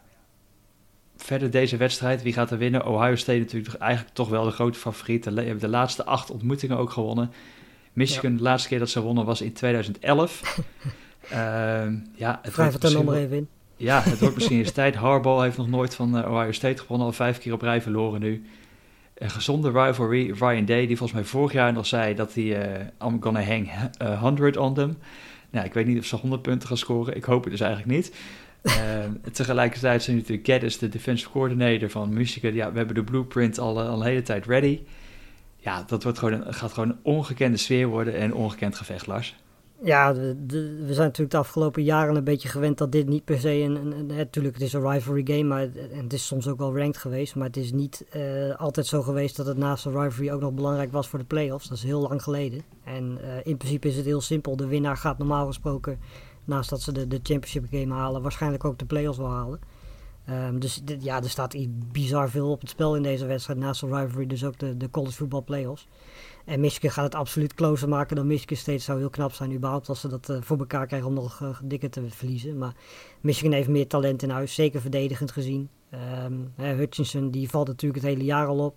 [1.18, 2.86] verder deze wedstrijd, wie gaat er winnen?
[2.86, 5.24] Ohio State natuurlijk eigenlijk toch wel de grote favoriet.
[5.24, 7.32] Ze hebben de laatste acht ontmoetingen ook gewonnen.
[7.94, 10.60] Michigan, de laatste keer dat ze wonnen was in 2011.
[11.24, 11.32] uh,
[12.16, 13.48] ja, het Wrijf het er nog maar even in.
[13.76, 14.96] Ja, het wordt misschien eens tijd.
[14.96, 18.20] Harbaugh heeft nog nooit van uh, Ohio State gewonnen, al vijf keer op rij verloren
[18.20, 18.46] nu.
[19.18, 20.32] Een gezonde rivalry.
[20.32, 22.44] Ryan Day, die volgens mij vorig jaar nog zei dat hij...
[22.44, 23.70] Uh, I'm gonna hang
[24.20, 24.98] 100 on them.
[25.50, 27.16] Nou, ik weet niet of ze 100 punten gaan scoren.
[27.16, 28.16] Ik hoop het dus eigenlijk niet.
[28.62, 32.54] Ehm, tegelijkertijd zijn natuurlijk Geddes, de defensive coordinator van Michigan.
[32.54, 34.80] Ja, we hebben de blueprint al, al een hele tijd ready
[35.68, 39.08] ja, dat wordt gewoon een, gaat gewoon een ongekende sfeer worden en een ongekend gevecht,
[39.08, 39.36] Lars.
[39.84, 43.50] Ja, we zijn natuurlijk de afgelopen jaren een beetje gewend dat dit niet per se
[43.50, 46.78] een, een, natuurlijk het is een rivalry game, maar en het is soms ook wel
[46.78, 50.32] ranked geweest, maar het is niet uh, altijd zo geweest dat het naast de rivalry
[50.32, 51.68] ook nog belangrijk was voor de playoffs.
[51.68, 52.62] Dat is heel lang geleden.
[52.84, 54.56] En uh, in principe is het heel simpel.
[54.56, 56.00] De winnaar gaat normaal gesproken,
[56.46, 59.60] naast dat ze de, de championship game halen, waarschijnlijk ook de playoffs wel halen.
[60.30, 61.56] Um, dus ja, er staat
[61.92, 63.60] bizar veel op het spel in deze wedstrijd.
[63.60, 65.88] Naast de rivalry dus ook de, de college football playoffs.
[66.48, 68.78] En Michigan gaat het absoluut closer maken dan Michigan State.
[68.78, 71.50] zou heel knap zijn überhaupt als ze dat uh, voor elkaar krijgen om nog uh,
[71.64, 72.58] dikker te verliezen.
[72.58, 72.74] Maar
[73.22, 75.70] Michigan heeft meer talent in huis, zeker verdedigend gezien.
[76.26, 78.76] Um, Hutchinson die valt natuurlijk het hele jaar al op.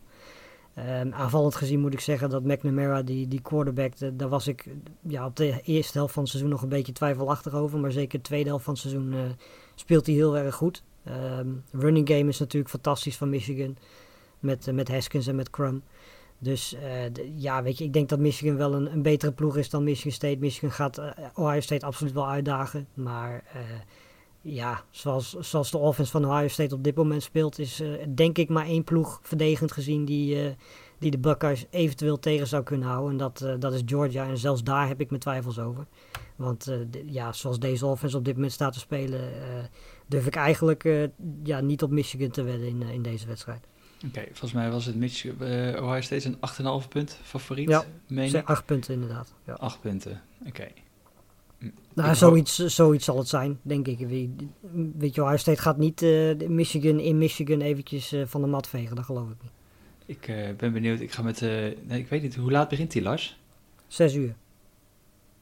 [0.79, 4.67] Um, aanvallend gezien moet ik zeggen dat McNamara, die, die quarterback, de, daar was ik
[5.01, 7.79] ja, op de eerste helft van het seizoen nog een beetje twijfelachtig over.
[7.79, 9.15] Maar zeker de tweede helft van het seizoen
[9.75, 10.83] speelt hij heel erg goed.
[11.39, 13.77] Um, running game is natuurlijk fantastisch van Michigan.
[14.39, 15.83] Met, met Haskins en met Crum.
[16.43, 16.81] Dus uh,
[17.37, 20.13] ja, weet je, ik denk dat Michigan wel een, een betere ploeg is dan Michigan
[20.13, 20.39] State.
[20.39, 22.87] Michigan gaat uh, Ohio State absoluut wel uitdagen.
[22.95, 23.45] Maar
[24.41, 27.83] ja, zoals, zoals de offense van Ohio State op dit moment speelt, is
[28.15, 30.57] denk ik maar één ploeg verdedigend gezien die,
[30.99, 33.11] die de Buckeyes eventueel tegen zou kunnen houden.
[33.11, 34.29] En dat, dat is Georgia.
[34.29, 35.87] En zelfs daar heb ik mijn twijfels over.
[36.37, 36.73] Want
[37.07, 39.21] ja, zoals deze offense op dit moment staat te spelen,
[40.07, 41.09] durf ik eigenlijk
[41.43, 43.67] ja, niet op Michigan te wedden in, in deze wedstrijd.
[44.07, 47.69] Oké, volgens mij was het Michigan, uh, Ohio State een 8,5 punt favoriet.
[47.69, 49.35] Ja, meen 8 punten inderdaad.
[49.47, 49.53] Ja.
[49.53, 50.49] 8 punten, oké.
[50.49, 50.73] Okay.
[51.95, 53.99] Nou, zoiets, zoiets zal het zijn, denk ik.
[54.99, 56.01] Weet je, Ohio State gaat niet
[56.49, 59.53] Michigan in Michigan eventjes van de mat vegen, dat geloof ik niet.
[60.07, 63.39] Ik ben benieuwd, ik ga met, nee, ik weet niet, hoe laat begint die, Lars?
[63.87, 64.35] 6 uur.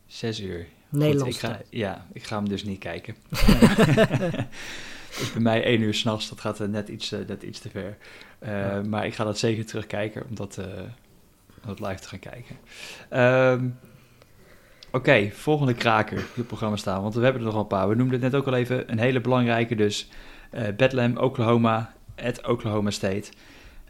[0.07, 1.37] 6 uur, Nederlands.
[1.37, 3.15] ik ga, ja, ik ga hem dus niet kijken.
[5.19, 7.97] dus bij mij één uur s'nachts, dat gaat net iets, uh, net iets te ver.
[8.43, 12.57] Uh, Maar ik ga dat zeker terugkijken, om dat, uh, live te gaan kijken.
[13.61, 13.79] Um,
[14.87, 17.67] Oké, okay, volgende kraker die op het programma staan, want we hebben er nog een
[17.67, 17.89] paar.
[17.89, 20.09] We noemden het net ook al even een hele belangrijke, dus
[20.77, 23.31] Bethlehem, Oklahoma, at Oklahoma State.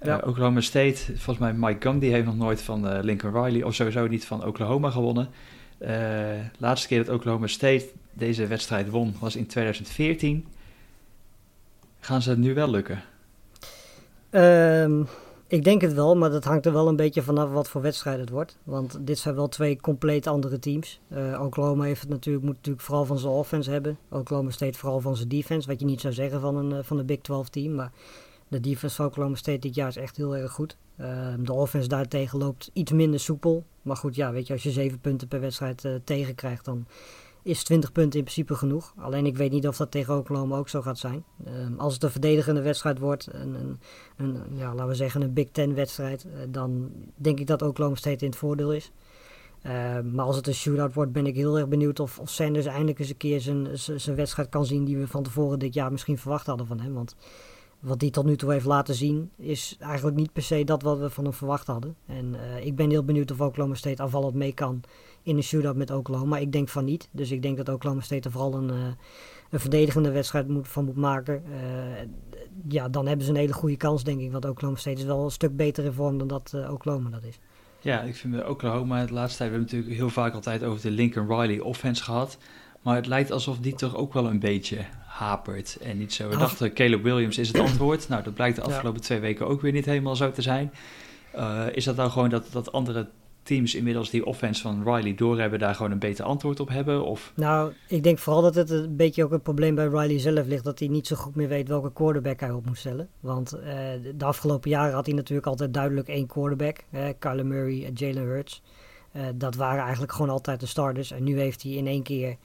[0.03, 0.23] Ja.
[0.25, 4.27] Oklahoma State, volgens mij Mike Gandhi heeft nog nooit van Lincoln Riley, of sowieso niet
[4.27, 5.29] van Oklahoma gewonnen.
[5.79, 5.91] Uh,
[6.59, 10.47] laatste keer dat Oklahoma State deze wedstrijd won was in 2014.
[12.09, 13.03] Gaan ze het nu wel lukken?
[14.31, 15.07] Um,
[15.47, 18.21] ik denk het wel, maar dat hangt er wel een beetje vanaf wat voor wedstrijd
[18.21, 18.57] het wordt.
[18.65, 21.01] Want dit zijn wel twee compleet andere teams.
[21.09, 23.99] Uh, Oklahoma heeft het natuurlijk, moet natuurlijk vooral van zijn offense hebben.
[24.09, 26.99] Oklahoma State vooral van zijn defense, wat je niet zou zeggen van een, uh, van
[26.99, 27.75] een Big 12 team.
[27.75, 27.93] Maar
[28.49, 30.77] de defense van Oklahoma State dit jaar is echt heel erg goed.
[30.97, 33.65] Ehm, de offense daartegen loopt iets minder soepel.
[33.83, 36.87] Maar goed, ja, weet je, als je zeven punten per wedstrijd uh, tegenkrijgt, dan
[37.49, 38.95] is 20 punten in principe genoeg.
[38.97, 41.25] Alleen ik weet niet of dat tegen Oklahoma ook zo gaat zijn.
[41.45, 43.79] Ehm, als het een verdedigende wedstrijd wordt, een,
[44.17, 47.97] een, ja, laten we zeggen een Big Ten wedstrijd, uh, dan denk ik dat Oklahoma
[47.97, 48.93] State in het voordeel is.
[49.63, 52.67] Ehm, maar als het een shootout wordt, ben ik heel erg benieuwd of, of Sanders
[52.67, 55.93] eindelijk eens een keer zijn, zijn wedstrijd kan zien die we van tevoren dit jaar
[55.93, 56.95] misschien verwacht hadden van hem.
[56.95, 57.17] Want
[57.81, 60.99] wat hij tot nu toe heeft laten zien, is eigenlijk niet per se dat wat
[60.99, 61.97] we van hem verwacht hadden.
[62.07, 64.83] En uh, ik ben heel benieuwd of Oklahoma State aanvallend mee kan
[65.23, 66.31] in een shootout met Oklahoma.
[66.31, 67.09] Maar ik denk van niet.
[67.11, 68.87] Dus ik denk dat Oklahoma State er vooral een, uh,
[69.51, 71.43] een verdedigende wedstrijd moet, van moet maken.
[71.51, 71.57] Uh,
[72.69, 74.33] ja, dan hebben ze een hele goede kans, denk ik.
[74.33, 77.39] Want Oklahoma State is wel een stuk beter in vorm dan dat Oklahoma dat is.
[77.81, 80.91] Ja, ik vind Oklahoma de laatste tijd, we hebben natuurlijk heel vaak altijd over de
[80.91, 82.39] Lincoln Riley offense gehad.
[82.83, 86.29] Maar het lijkt alsof die toch ook wel een beetje hapert en niet zo.
[86.29, 88.09] We dachten, Caleb Williams is het antwoord.
[88.09, 90.73] Nou, dat blijkt de afgelopen twee weken ook weer niet helemaal zo te zijn.
[91.37, 93.09] Uh, is dat nou gewoon dat, dat andere
[93.49, 97.05] teams inmiddels die offense van Riley doorhebben, daar gewoon een beter antwoord op hebben?
[97.05, 97.33] Of?
[97.37, 100.65] Nou, ik denk vooral dat het een beetje ook een probleem bij Riley zelf ligt,
[100.65, 103.09] dat hij niet zo goed meer weet welke quarterback hij op moet stellen.
[103.21, 103.63] Want uh,
[104.17, 108.23] de afgelopen jaren had hij natuurlijk altijd duidelijk één quarterback, uh, Kyler Murray en Jalen
[108.23, 108.63] Hurts.
[109.35, 111.11] dat waren eigenlijk gewoon altijd de starters.
[111.11, 112.37] En nu heeft hij in één keer,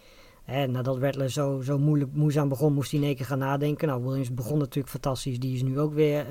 [0.44, 3.88] hè, nadat Rattler zo, zo moeilijk, moeizaam begon, moest hij in één keer gaan nadenken.
[3.88, 5.40] Nou, Williams begon natuurlijk fantastisch.
[5.40, 6.26] Die is nu ook weer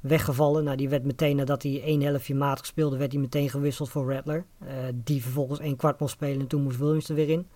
[0.00, 0.64] weggevallen.
[0.64, 4.12] Nou, die werd meteen nadat hij één helftje matig speelde, werd hij meteen gewisseld voor
[4.12, 4.44] Rattler.
[4.94, 7.46] die vervolgens één kwart mocht spelen en toen moest Williams er weer in.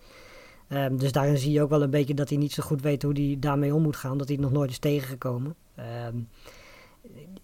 [0.69, 3.03] Ehm, dus daarin zie je ook wel een beetje dat hij niet zo goed weet
[3.03, 4.19] hoe hij daarmee om moet gaan.
[4.19, 5.55] Dat hij het nog nooit is tegengekomen.
[5.75, 6.17] Ehm,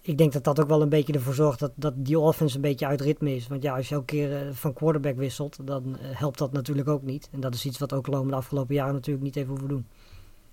[0.01, 2.61] ik denk dat dat ook wel een beetje ervoor zorgt dat, dat die offense een
[2.61, 3.47] beetje uit ritme is.
[3.47, 6.87] Want ja, als je elke keer uh, van quarterback wisselt, dan uh, helpt dat natuurlijk
[6.87, 7.29] ook niet.
[7.31, 9.85] En dat is iets wat ook de afgelopen jaren natuurlijk niet heeft hoeven doen.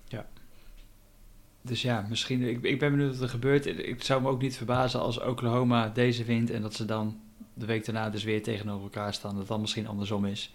[0.07, 0.25] Ja.
[1.61, 3.65] Dus ja, misschien, ik, ik ben benieuwd wat er gebeurt.
[3.65, 7.19] Ik zou me ook niet verbazen als Oklahoma deze wint en dat ze dan
[7.53, 9.35] de week daarna dus weer tegenover elkaar staan.
[9.35, 10.53] Dat dan misschien andersom is.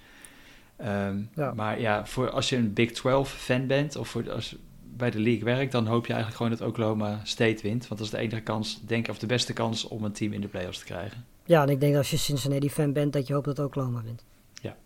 [0.76, 1.22] Ehm,
[1.54, 4.56] maar ja, voor als je een Big 12 fan bent of voor, als
[4.96, 7.88] bij de league werkt, dan hoop je eigenlijk gewoon dat Oklahoma State wint.
[7.88, 10.32] Want dat is de enige kans, denk ik, of de beste kans om een team
[10.32, 11.24] in de playoffs te krijgen.
[11.44, 14.02] Ja, en ik denk dat als je Cincinnati fan bent, dat je hoopt dat Oklahoma
[14.02, 14.24] wint.
[14.62, 14.76] Ja.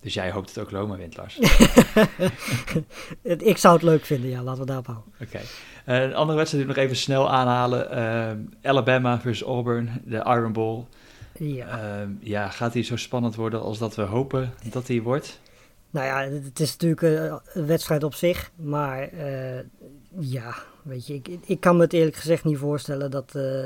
[0.00, 1.38] Dus jij hoopt dat Oklahoma wint, Lars?
[3.52, 4.42] ik zou het leuk vinden, ja.
[4.42, 5.12] Laten we daarop houden.
[5.20, 5.40] Oké.
[5.84, 7.98] Eh, een andere wedstrijd die nog even snel aanhalen.
[8.62, 10.84] Uh, Alabama versus Auburn, de Iron Bowl.
[11.38, 11.66] Ja.
[11.66, 15.40] Ehm, ja, gaat hij zo spannend worden als dat we hopen dat hij wordt?
[15.90, 18.50] Nou ja, het is natuurlijk eh, een wedstrijd op zich.
[18.56, 19.58] Maar uh,
[20.18, 23.64] ja, weet je, ik, ik kan me het eerlijk gezegd niet voorstellen dat, uh,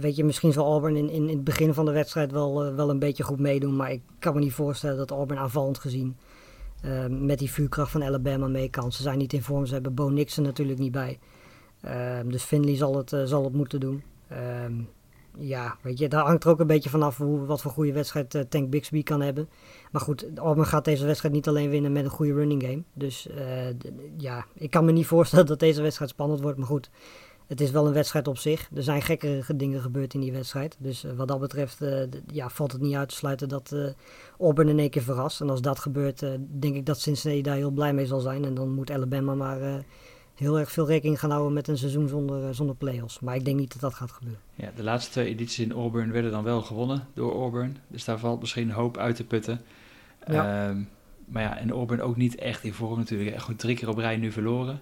[0.00, 2.98] weet je, misschien zal Auburn in, in, het begin van de wedstrijd wel, wel een
[2.98, 3.76] beetje goed meedoen.
[3.76, 6.16] Maar ik kan me niet voorstellen dat Auburn aanvallend gezien
[7.08, 8.92] met die vuurkracht van Alabama mee kan.
[8.92, 11.18] Ze zijn niet in vorm, ze hebben Bo Nixon natuurlijk niet bij.
[11.80, 14.02] Ehm, dus Finley zal het, zal het moeten doen.
[14.28, 14.72] Ehm,
[15.38, 18.34] ja, weet je, daar hangt er ook een beetje vanaf hoe, wat voor goede wedstrijd
[18.34, 19.48] uh, Tank Bixby kan hebben.
[19.92, 22.82] Maar goed, Auburn gaat deze wedstrijd niet alleen winnen met een goede running game.
[22.92, 23.36] Dus uh,
[24.16, 26.58] ja, ik kan me niet voorstellen dat deze wedstrijd spannend wordt.
[26.58, 26.90] Maar goed,
[27.46, 28.68] het is wel een wedstrijd op zich.
[28.74, 30.76] Er zijn gekkere dingen gebeurd in die wedstrijd.
[30.78, 31.78] Dus uh, wat dat betreft
[32.26, 33.74] ja, valt het niet uit te sluiten dat
[34.38, 35.40] Auburn in één keer verrast.
[35.40, 36.18] En als dat gebeurt,
[36.50, 38.44] denk ik dat Cincinnati daar heel blij mee zal zijn.
[38.44, 39.84] En dan moet Alabama maar
[40.40, 43.20] heel erg veel rekening gaan houden met een seizoen zonder, eh, zonder play-offs.
[43.20, 44.40] Maar ik denk niet dat dat gaat gebeuren.
[44.54, 47.76] Ja, de laatste twee edities in Auburn werden dan wel gewonnen door Auburn.
[47.88, 49.60] Dus daar valt misschien hoop uit te putten.
[50.26, 50.68] Ja.
[50.68, 50.82] Ehm,
[51.24, 53.30] maar ja, en Auburn ook niet echt in vorm natuurlijk.
[53.30, 54.80] Echt gewoon drie keer op rij nu verloren.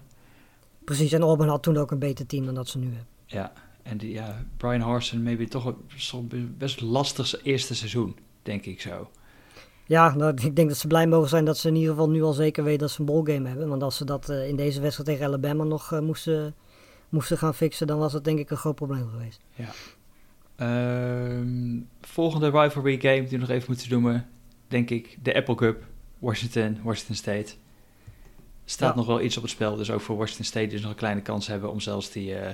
[0.85, 3.07] Precies, en Auburn had toen ook een beter team dan dat ze nu hebben.
[3.27, 3.53] Ja,
[3.83, 9.11] en die, ja, Brian Harson maybe toch een best lastig eerste seizoen, denk ik zo.
[9.89, 12.22] Ja, nou, ik denk dat ze blij mogen zijn dat ze in ieder geval nu
[12.22, 13.68] al zeker weten dat ze een ballgame hebben.
[13.68, 16.55] Want als ze dat uh, in deze wedstrijd tegen Alabama nog uh, moesten,
[17.09, 19.41] moesten gaan fixen, dan was dat denk ik een groot probleem geweest.
[19.55, 19.68] Ja.
[21.30, 24.28] Um, volgende rivalry game die we nog even moeten noemen,
[24.66, 25.84] denk ik de Apple Cup,
[26.18, 27.55] Washington, Washington State.
[28.64, 30.97] Staat nog wel iets op het spel, dus ook voor Washington State dus nog een
[30.97, 32.49] kleine kans hebben om zelfs die, uh,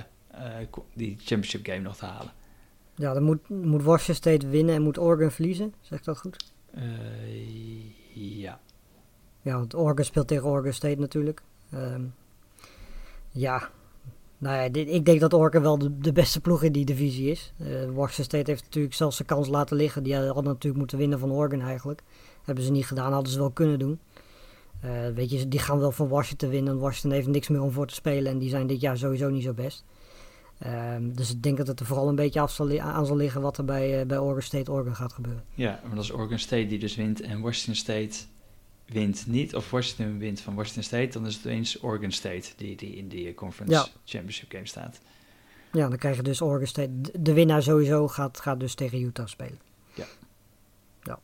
[0.93, 2.31] die championship game nog te halen.
[2.95, 6.53] Ja, dan moet, moet Washington State winnen en moet Oregon verliezen, zeg ik dat goed?
[6.77, 8.59] Uh, ja.
[9.41, 11.41] Ja, want Oregon speelt tegen Oregon State natuurlijk.
[11.73, 12.13] Um,
[13.29, 13.69] ja,
[14.37, 17.53] nou ja, ik denk dat Oregon wel de, beste ploeg in die divisie is.
[17.57, 20.03] Uh, Washington State heeft natuurlijk zelfs zijn kans laten liggen.
[20.03, 22.01] Die hadden natuurlijk moeten winnen van Oregon eigenlijk.
[22.43, 23.99] Hebben ze niet gedaan, hadden ze wel kunnen doen.
[24.85, 26.79] Uh, weet je, die gaan wel van Washington winnen.
[26.79, 29.43] Washington heeft niks meer om voor te spelen en die zijn dit jaar sowieso niet
[29.43, 29.83] zo best.
[30.63, 33.41] Um, dus ik denk dat het er vooral een beetje af zal, aan zal liggen
[33.41, 35.43] wat er bij, uh, bij Oregon State Oregon gaat gebeuren.
[35.53, 38.17] Ja, maar dat is Oregon State die dus wint en Washington State
[38.85, 42.75] wint niet, of Washington wint van Washington State, dan is het eens Oregon State die,
[42.75, 44.99] die in die conference championship game staat.
[45.71, 46.91] Ja, dan krijg je dus Oregon State.
[47.19, 49.59] De winnaar sowieso gaat, gaat dus tegen Utah spelen.
[49.93, 50.05] Ja.
[51.03, 51.19] Ja.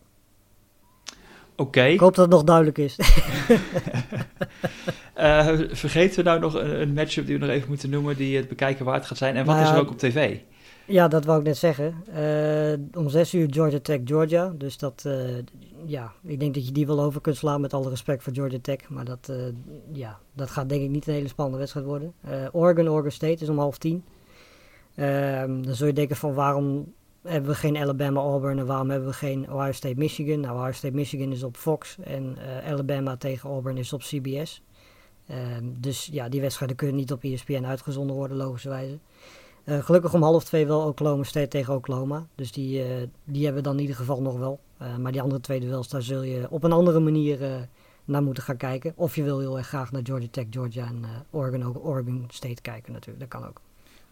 [1.55, 1.83] Oké.
[1.83, 2.95] Ik hoop dat het nog duidelijk is.
[5.21, 8.37] Uh, vergeten we nou nog een, een, matchup die we nog even moeten noemen, die
[8.37, 9.35] het bekijken waard gaat zijn?
[9.35, 10.37] En wat is er ook op tv?
[10.85, 11.95] Ja, dat wou ik net zeggen.
[12.09, 14.53] Uh, om 6 uur Georgia Tech, Georgia.
[14.57, 15.13] Dus dat, uh,
[15.85, 18.59] ja, ik denk dat je die wel over kunt slaan met alle respect voor Georgia
[18.61, 18.89] Tech.
[18.89, 19.31] Maar dat,
[19.93, 22.13] ja, dat gaat denk ik niet een hele spannende wedstrijd worden.
[22.51, 24.03] Oregon, Oregon State is om half tien.
[24.95, 26.93] Ehm, dan zul je denken van waarom
[27.23, 30.39] hebben we geen Alabama, Auburn en waarom hebben we geen Ohio State, Michigan?
[30.39, 34.61] Nou, Ohio State, Michigan is op Fox en Alabama tegen Auburn is op CBS.
[35.27, 38.99] Ehm, dus ja, die wedstrijden kunnen niet op ESPN uitgezonden worden, logischerwijze.
[39.65, 42.27] Uh, gelukkig om half twee wel Oklahoma State tegen Oklahoma.
[42.35, 44.59] Dus die, uh, die hebben we dan in ieder geval nog wel.
[44.81, 47.67] Uh, maar die andere twee duels, daar zul je op een andere manier
[48.05, 48.93] naar moeten gaan kijken.
[48.95, 52.93] Of je wil heel erg graag naar Georgia Tech, Georgia en Oregon, Oregon State kijken
[52.93, 53.19] natuurlijk.
[53.19, 53.61] Dat kan ook.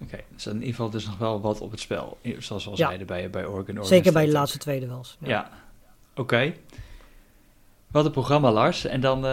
[0.01, 2.18] Oké, okay, dus in ieder geval dus nog wel wat op het spel.
[2.38, 2.86] Zoals we al ja.
[2.86, 5.18] zeiden bij, bij Oregon, Oregon Zeker bij de laatste twee duels.
[5.20, 5.49] Ja, ja.
[6.12, 6.22] oké.
[6.22, 6.60] Okay.
[7.88, 8.86] Wat een programma, Lars.
[8.86, 9.26] En dan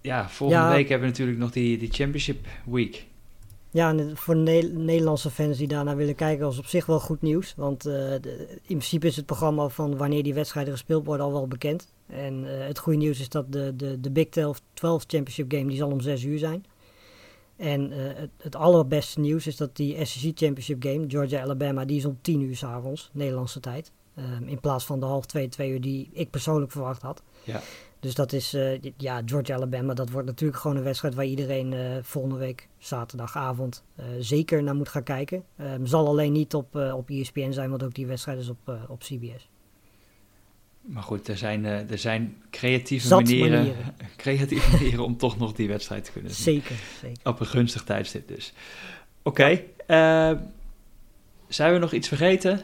[0.00, 3.06] ja, volgende week hebben we natuurlijk nog die, die Championship Week.
[3.70, 7.22] Ja, en voor de Nederlandse fans die daarna willen kijken, was op zich wel goed
[7.22, 7.54] nieuws.
[7.56, 8.20] Want uh, in
[8.62, 11.92] principe is het programma van wanneer die wedstrijden gespeeld worden al wel bekend.
[12.06, 15.66] En uh, het goede nieuws is dat de, de, de Big 12, 12 Championship Game
[15.66, 16.64] die zal om 6 uur zijn.
[17.56, 22.04] En uh, het, het, allerbeste nieuws is dat die SEC Championship Game, Georgia-Alabama, die is
[22.04, 23.92] om 10 uur s'avonds, Nederlandse tijd.
[24.18, 27.22] Um, in plaats van de half 2, 2 uur die ik persoonlijk verwacht had.
[27.44, 27.60] Ja.
[28.00, 31.96] Dus dat is, uh, ja, Georgia-Alabama, dat wordt natuurlijk gewoon een wedstrijd waar iedereen uh,
[32.02, 35.44] volgende week zaterdagavond uh, zeker naar moet gaan kijken.
[35.60, 39.00] Um, zal alleen niet op, op ESPN zijn, want ook die wedstrijd is op, op
[39.00, 39.48] CBS.
[40.80, 45.68] Maar goed, er zijn, er zijn creatieve manieren, manieren, creatieve manieren om toch nog die
[45.68, 46.54] wedstrijd te kunnen zien.
[46.54, 47.30] Zeker, zeker.
[47.30, 48.52] Op een gunstig tijdstip dus.
[49.22, 50.38] Oké, okay.
[51.48, 52.62] zijn we nog iets vergeten?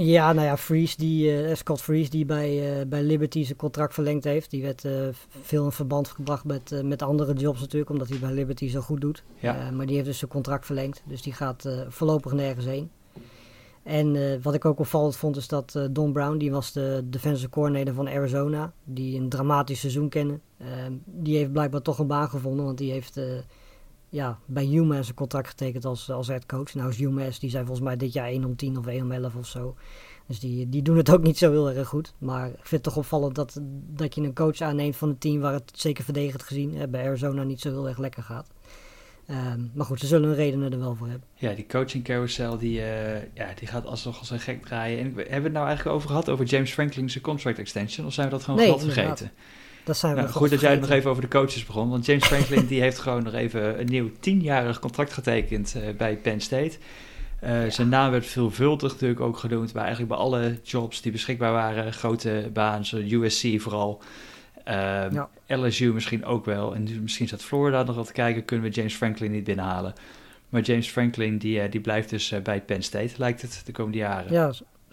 [0.00, 3.94] Ja, nou ja, Freeze die, uh, Scott Freeze die bij, uh, bij Liberty zijn contract
[3.94, 4.50] verlengd heeft.
[4.50, 4.92] Die werd uh,
[5.42, 9.00] veel in verband gebracht met, met andere jobs natuurlijk, omdat hij bij Liberty zo goed
[9.00, 9.24] doet.
[9.38, 9.70] Ja.
[9.70, 12.90] maar die heeft dus zijn contract verlengd, dus die gaat voorlopig nergens heen.
[13.82, 17.94] En wat ik ook opvallend vond is dat Don Brown, die was de defensive coordinator
[17.94, 20.40] van Arizona, die een dramatisch seizoen kennen.
[20.58, 23.20] Ehm, die heeft blijkbaar toch een baan gevonden, want die heeft
[24.08, 26.74] ja, bij UMass een contract getekend als, als headcoach.
[26.74, 29.12] Nou is UMass, die zijn volgens mij dit jaar 1 om 10 of 1 om
[29.12, 29.76] 11 of zo.
[30.26, 32.14] Dus die, die doen het ook niet zo heel erg goed.
[32.18, 35.40] Maar ik vind het toch opvallend dat, dat je een coach aanneemt van een team
[35.40, 38.50] waar het zeker verdedigend gezien hè, bij Arizona niet zo heel erg lekker gaat.
[39.30, 41.28] Um, maar goed, ze zullen hun redenen er wel voor hebben.
[41.34, 44.98] Ja, die coaching carousel die, uh, ja, die gaat alsnog als een gek draaien.
[44.98, 48.06] En hebben we het nou eigenlijk over gehad, over James Franklin's contract extension?
[48.06, 49.30] Of zijn we dat gewoon nee, vergeten?
[49.88, 51.90] Dat zijn we nou, goed dat jij het nog even over de coaches begon.
[51.90, 56.16] Want James Franklin die heeft gewoon nog even een nieuw tienjarig contract getekend uh, bij
[56.16, 56.78] Penn State.
[57.44, 57.70] Uh, ja.
[57.70, 61.92] Zijn naam werd veelvuldig natuurlijk ook genoemd bij eigenlijk bij alle jobs die beschikbaar waren.
[61.92, 64.02] Grote baan, USC vooral.
[64.64, 65.28] Ja.
[65.46, 66.74] LSU misschien ook wel.
[66.74, 68.44] En misschien staat Florida nog wat te kijken.
[68.44, 69.92] Kunnen we James Franklin niet binnenhalen.
[70.48, 73.98] Maar James Franklin die, uh, die blijft dus bij Penn State, lijkt het, de komende
[73.98, 74.32] jaren.
[74.32, 74.52] Ja,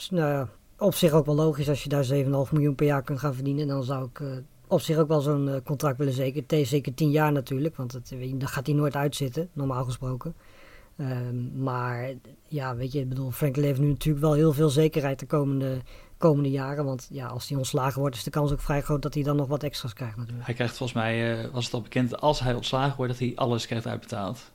[0.10, 3.20] nou ja, op zich ook wel logisch als je daar 7,5 miljoen per jaar kunt
[3.20, 3.68] gaan verdienen.
[3.68, 4.22] Dan zou ik
[4.68, 6.66] op zich ook wel zo'n uh, contract willen zeker.
[6.66, 10.36] Zeker tien jaar natuurlijk, want het, dan gaat hij nooit uitzitten, normaal gesproken.
[11.00, 12.14] Um, maar
[12.48, 15.82] ja, weet je, ik bedoel, Franklin heeft nu natuurlijk wel heel veel zekerheid de komende,
[16.18, 16.86] komende jaren.
[16.86, 19.36] Want ja, als hij ontslagen wordt, is de kans ook vrij groot dat hij dan
[19.36, 20.46] nog wat extra's krijgt natuurlijk.
[20.46, 23.22] Hij krijgt volgens mij, uh, was het al bekend, dat als hij ontslagen wordt, dat
[23.22, 24.52] hij alles krijgt uitbetaald.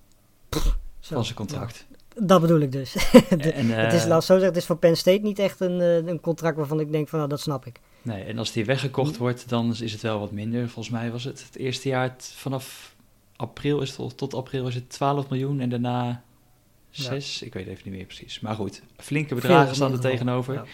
[0.48, 1.86] Pff, van zijn contract.
[1.88, 1.96] Ja.
[2.26, 2.92] Dat bedoel ik dus.
[2.92, 5.60] de, en, uh, het is, laat zo zeggen, het is voor Penn State niet echt
[5.60, 7.80] een, een contract waarvan ik denk van, nou, dat snap ik.
[8.02, 10.68] Nee, en als die weggekocht wordt, dan is het wel wat minder.
[10.68, 12.94] Volgens mij was het het eerste jaar vanaf
[13.36, 16.22] april is het tot april was het 12 miljoen en daarna
[16.90, 17.38] 6.
[17.38, 17.46] Ja.
[17.46, 18.40] Ik weet even niet meer precies.
[18.40, 20.54] Maar goed, flinke bedragen staan er tegenover.
[20.54, 20.64] Ja.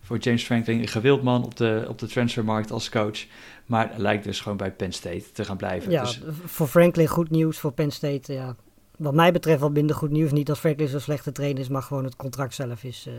[0.00, 3.24] Voor James Franklin, een gewild man op de, op de transfermarkt als coach.
[3.66, 5.90] Maar lijkt dus gewoon bij Penn State te gaan blijven.
[5.90, 8.56] Ja, dus, voor Franklin goed nieuws, voor Penn State, ja.
[8.96, 10.32] Wat mij betreft wat minder goed nieuws.
[10.32, 13.06] Niet dat Franklin zo'n slechte trainer is, maar gewoon het contract zelf is...
[13.08, 13.14] Uh,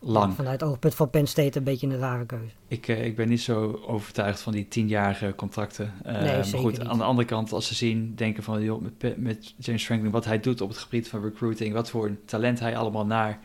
[0.00, 0.34] lang.
[0.34, 2.54] Vanuit het oogpunt van Penn State een beetje een rare keuze.
[2.68, 5.92] Ik, uh, ik ben niet zo overtuigd van die tienjarige contracten.
[6.06, 6.88] Uh, nee, maar goed, niet.
[6.88, 10.24] aan de andere kant, als ze zien, denken van joh, met, met James Franklin, wat
[10.24, 13.38] hij doet op het gebied van recruiting, wat voor talent hij allemaal naar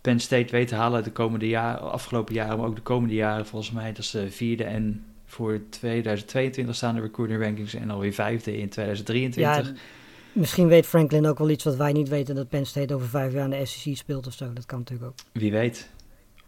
[0.00, 3.46] Penn State weet te halen de komende jaren, afgelopen jaren, maar ook de komende jaren
[3.46, 3.88] volgens mij.
[3.88, 8.68] Dat is de vierde en voor 2022 staan de recruiting rankings en alweer vijfde in
[8.68, 9.66] 2023.
[9.66, 9.74] Ja,
[10.32, 13.32] misschien weet Franklin ook wel iets wat wij niet weten, dat Penn State over vijf
[13.32, 14.52] jaar in de SEC speelt of zo.
[14.52, 15.16] Dat kan natuurlijk ook.
[15.32, 15.90] Wie weet.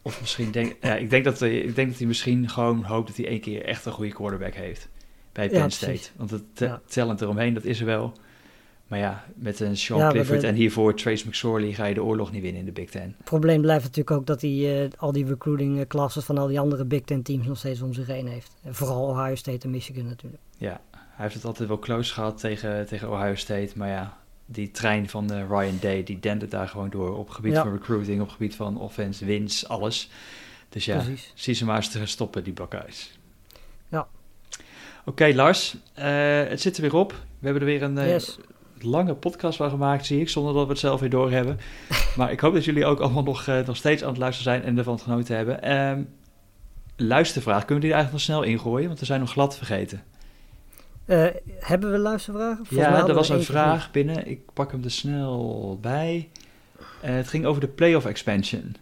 [0.02, 3.16] Of misschien denk ja, ik denk dat ik denk dat hij misschien gewoon hoopt dat
[3.16, 4.88] hij één keer echt een goede quarterback heeft
[5.32, 5.92] bij Penn Ja, State.
[5.92, 6.12] precies.
[6.16, 6.80] Want het Ja.
[6.86, 8.12] talent eromheen, dat is er wel.
[8.86, 12.02] Maar ja, met een Sean Ja, Clifford de- en hiervoor Trace McSorley ga je de
[12.02, 13.02] oorlog niet winnen in de Big Ten.
[13.16, 16.46] Het probleem blijft natuurlijk ook dat hij eh, al die recruiting eh, classes van al
[16.46, 18.56] die andere Big Ten teams nog steeds om zich heen heeft.
[18.62, 20.42] En vooral Ohio State en Michigan natuurlijk.
[20.56, 23.70] Ja, hij heeft het altijd wel close gehad tegen, tegen Ohio State.
[23.74, 24.18] Maar ja,
[24.52, 27.16] die trein van eh, Ryan Day, die dendert daar gewoon door.
[27.18, 27.62] Op gebied Ja.
[27.62, 30.10] van recruiting, op gebied van offense, wins, alles.
[30.68, 31.32] Dus ja, Precies.
[31.34, 33.18] zie ze maar eens te stoppen, die bakhuis.
[33.88, 34.06] Ja.
[35.04, 37.10] Oké, Lars, eh, het zit er weer op.
[37.12, 38.38] We hebben er weer een eh, Yes.
[38.78, 41.58] lange podcast van gemaakt, zie ik, zonder dat we het zelf weer doorhebben.
[42.16, 44.78] maar ik hoop dat jullie ook allemaal nog, nog steeds aan het luisteren zijn en
[44.78, 45.62] ervan genoten hebben.
[45.62, 46.02] Ehm
[46.96, 48.86] luistervraag, kunnen we die eigenlijk nog snel ingooien?
[48.86, 50.02] Want we zijn nog glad vergeten.
[51.10, 51.26] Eh,
[51.58, 52.66] hebben we luistervragen?
[52.66, 54.26] Volgens ja, er was een vraag binnen.
[54.26, 56.28] Ik pak hem er snel bij.
[57.00, 58.76] Eh, het ging over de playoff expansion.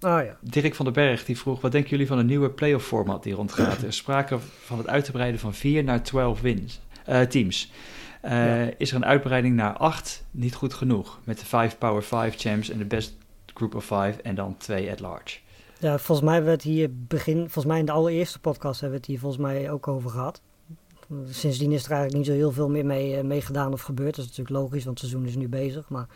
[0.00, 0.36] Oh ja.
[0.40, 3.34] Dirk van den Berg die vroeg: wat denken jullie van een nieuwe playoff format die
[3.34, 3.78] rondgaat?
[3.78, 7.72] Er is sprake van het uitbreiden van 4 naar 12 wins, eh, teams.
[8.22, 8.70] Ja.
[8.76, 11.18] Is er een uitbreiding naar 8 niet goed genoeg?
[11.24, 13.14] Met de 5 Power 5 champs en de best
[13.54, 15.38] group of 5 en dan 2 at large.
[15.78, 19.12] ja, volgens mij werd hier begin, volgens mij in de allereerste podcast hebben we het
[19.12, 20.40] hier volgens mij ook over gehad.
[21.28, 24.16] Sindsdien is er eigenlijk niet zo heel veel meer mee, mee gedaan of gebeurd.
[24.16, 25.88] Dat is natuurlijk logisch, want het seizoen is nu bezig.
[25.88, 26.08] Maar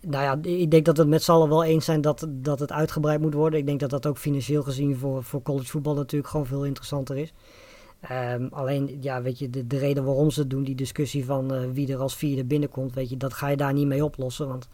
[0.00, 2.58] nou ja, ik denk dat we het met z'n allen wel eens zijn dat, dat
[2.58, 3.58] het uitgebreid moet worden.
[3.58, 7.32] Ik denk dat dat ook financieel gezien voor, voor collegevoetbal natuurlijk gewoon veel interessanter is.
[8.10, 11.54] Um, alleen, ja, weet je, de, de reden waarom ze het doen, die discussie van
[11.54, 14.48] uh, wie er als vierde binnenkomt, weet je, dat ga je daar niet mee oplossen.
[14.48, 14.68] Want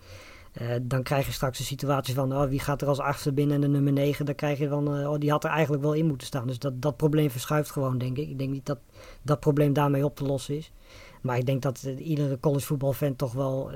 [0.60, 3.54] uh, dan krijg je straks een situatie van, oh, wie gaat er als achtste binnen
[3.54, 5.92] en de nummer negen, dan krijg je van, uh, oh, die had er eigenlijk wel
[5.92, 6.46] in moeten staan.
[6.46, 8.28] Dus dat, dat probleem verschuift gewoon, denk ik.
[8.28, 8.78] Ik denk niet dat
[9.22, 10.72] dat probleem daarmee op te lossen is.
[11.22, 13.70] Maar ik denk dat iedere collegevoetbalfan toch wel,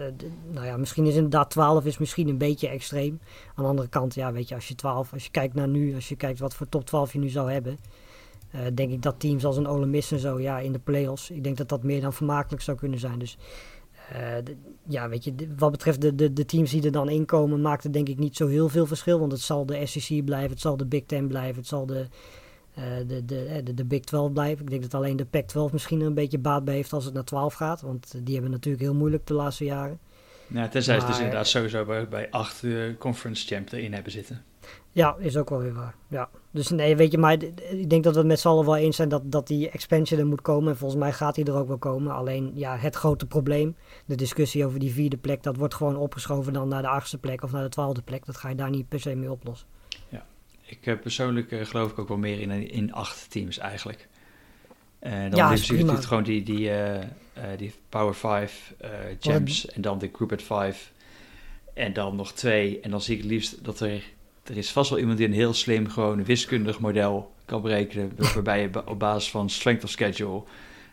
[0.50, 3.20] nou ja, misschien is inderdaad 12 is misschien een beetje extreem.
[3.54, 5.94] Aan de andere kant, ja, weet je, als je 12, als je kijkt naar nu,
[5.94, 7.78] als je kijkt wat voor top 12 je nu zou hebben
[8.56, 11.30] uh, denk ik dat teams als een Ole Miss en zo, ja, in de play-offs,
[11.30, 13.18] ik denk dat dat meer dan vermakelijk zou kunnen zijn.
[13.18, 13.38] Dus
[14.12, 14.54] uh,
[14.88, 17.92] ja, weet je, wat betreft de, de, de teams die er dan inkomen, maakt het
[17.92, 19.18] denk ik niet zo heel veel verschil.
[19.18, 22.06] Want het zal de SEC blijven, het zal de Big Ten blijven, het zal de,
[22.78, 24.64] uh, de, de, de, de, Big 12 blijven.
[24.64, 27.14] Ik denk dat alleen de Pac 12 misschien een beetje baat bij heeft als het
[27.14, 27.80] naar 12 gaat.
[27.80, 29.98] Want die hebben natuurlijk heel moeilijk de laatste jaren.
[30.46, 32.64] Ja, tenzij ze dus inderdaad sowieso bij, bij acht
[32.98, 34.44] conference champ erin hebben zitten.
[34.92, 35.94] Ja, is ook wel weer waar.
[36.08, 36.28] Ja.
[36.50, 37.32] Dus nee, weet je, maar
[37.70, 40.20] ik denk dat we het met z'n allen wel eens zijn dat, dat die expansion
[40.20, 40.70] er moet komen.
[40.70, 42.14] En volgens mij gaat die er ook wel komen.
[42.14, 43.76] Alleen ja, het grote probleem,
[44.06, 47.42] de discussie over die vierde plek, dat wordt gewoon opgeschoven dan naar de achtste plek
[47.42, 48.26] of naar de twaalfde plek.
[48.26, 49.66] Dat ga je daar niet per se mee oplossen.
[50.08, 50.26] Ja,
[50.62, 54.08] ik uh, persoonlijk uh, geloof ik ook wel meer in, in acht teams eigenlijk.
[54.98, 56.98] En dan ja, is het gewoon die, die, uh,
[57.56, 58.74] die Power 5
[59.20, 60.92] champs en dan de Group at 5.
[61.74, 62.80] En dan nog twee.
[62.80, 64.02] En dan zie ik het liefst dat er
[64.48, 68.12] er is vast wel iemand die een heel slim, gewoon wiskundig model kan berekenen.
[68.34, 70.42] waarbij je op basis van strength of schedule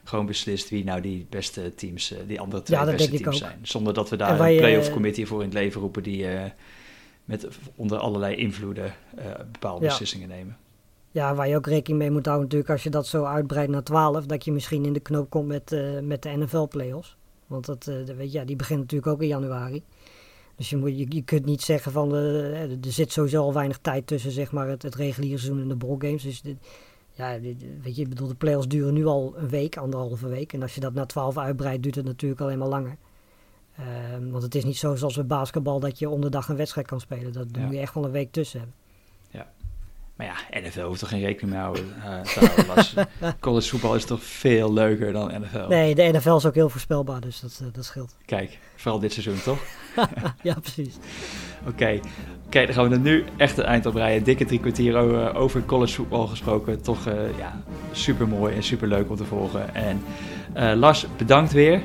[0.04, 3.60] gewoon beslist wie nou die beste teams, uh, die andere twee beste teams zijn.
[3.62, 6.44] Zonder dat we daar een playoff committee voor in het leven roepen die uh,
[7.26, 10.58] met onder allerlei invloeden uh, bepaalde beslissingen nemen.
[11.12, 13.84] Ja, waar je ook rekening mee moet houden natuurlijk als je dat zo uitbreidt naar
[13.84, 17.18] 12, dat je misschien in de knoop komt met, met de NFL playoffs.
[17.48, 19.84] Want dat, weet je, ja, die begint natuurlijk ook in januari.
[20.56, 24.08] Dus je, moet, je, je kunt niet zeggen van er zit sowieso al weinig tijd
[24.08, 26.24] tussen zeg maar, het, het reguliere seizoen en de ballgames.
[26.24, 26.58] Dus dit,
[27.14, 30.54] ja, weet je, ik bedoel, de playoffs duren nu al een week, anderhalve week.
[30.54, 32.98] En als je dat naar 12 uitbreidt, duurt het natuurlijk alleen maar langer.
[34.14, 37.00] Um, want het is niet zo zoals bij basketbal dat je onderdag een wedstrijd kan
[37.00, 37.34] spelen.
[37.34, 37.62] Dat ja.
[37.62, 38.74] moet je echt wel een week tussen.
[40.16, 41.94] Maar ja, NFL hoeft er geen rekening mee houden.
[43.24, 45.68] Uh, college voetbal is toch veel leuker dan NFL?
[45.68, 48.16] Nee, de NFL is ook heel voorspelbaar, dus dat, uh, dat scheelt.
[48.26, 49.60] Kijk, vooral dit seizoen, toch?
[50.42, 50.96] ja, precies.
[51.68, 52.00] Oké,
[52.46, 52.66] okay.
[52.66, 54.24] dan gaan we er nu echt het eind op rijden.
[54.24, 56.82] Dikke drie kwartier over, over college voetbal gesproken.
[56.82, 57.62] Toch uh, ja,
[57.92, 59.76] super mooi en super leuk om te volgen.
[59.76, 60.02] En
[60.78, 61.82] Lars, bedankt weer.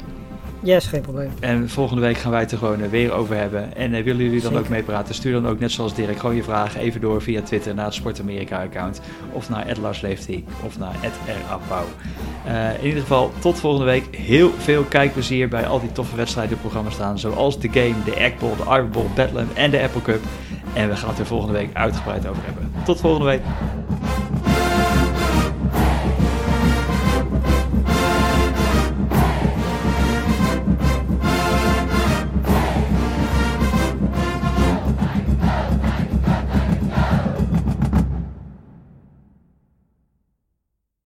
[0.62, 1.30] Yes, geen probleem.
[1.40, 3.76] En volgende week gaan wij het er gewoon eh, weer over hebben.
[3.76, 5.14] En uh, willen jullie dan ook meepraten?
[5.14, 7.94] Stuur dan ook net zoals Dirk gewoon je vragen even door via Twitter naar het
[7.94, 9.00] SportAmerika-account.
[9.32, 10.94] Of naar @larsleeftie of naar
[11.48, 11.84] @rappau.
[12.46, 14.16] Uh, in ieder geval, tot volgende week.
[14.16, 17.18] Heel veel kijkplezier bij al die toffe wedstrijden op programma staan.
[17.18, 20.20] Zoals de Game, de Egg Bowl, de Iron Bowl, Bedlam en de Apple Cup.
[20.72, 22.72] En we gaan het er volgende week uitgebreid over hebben.
[22.84, 23.40] Tot volgende week.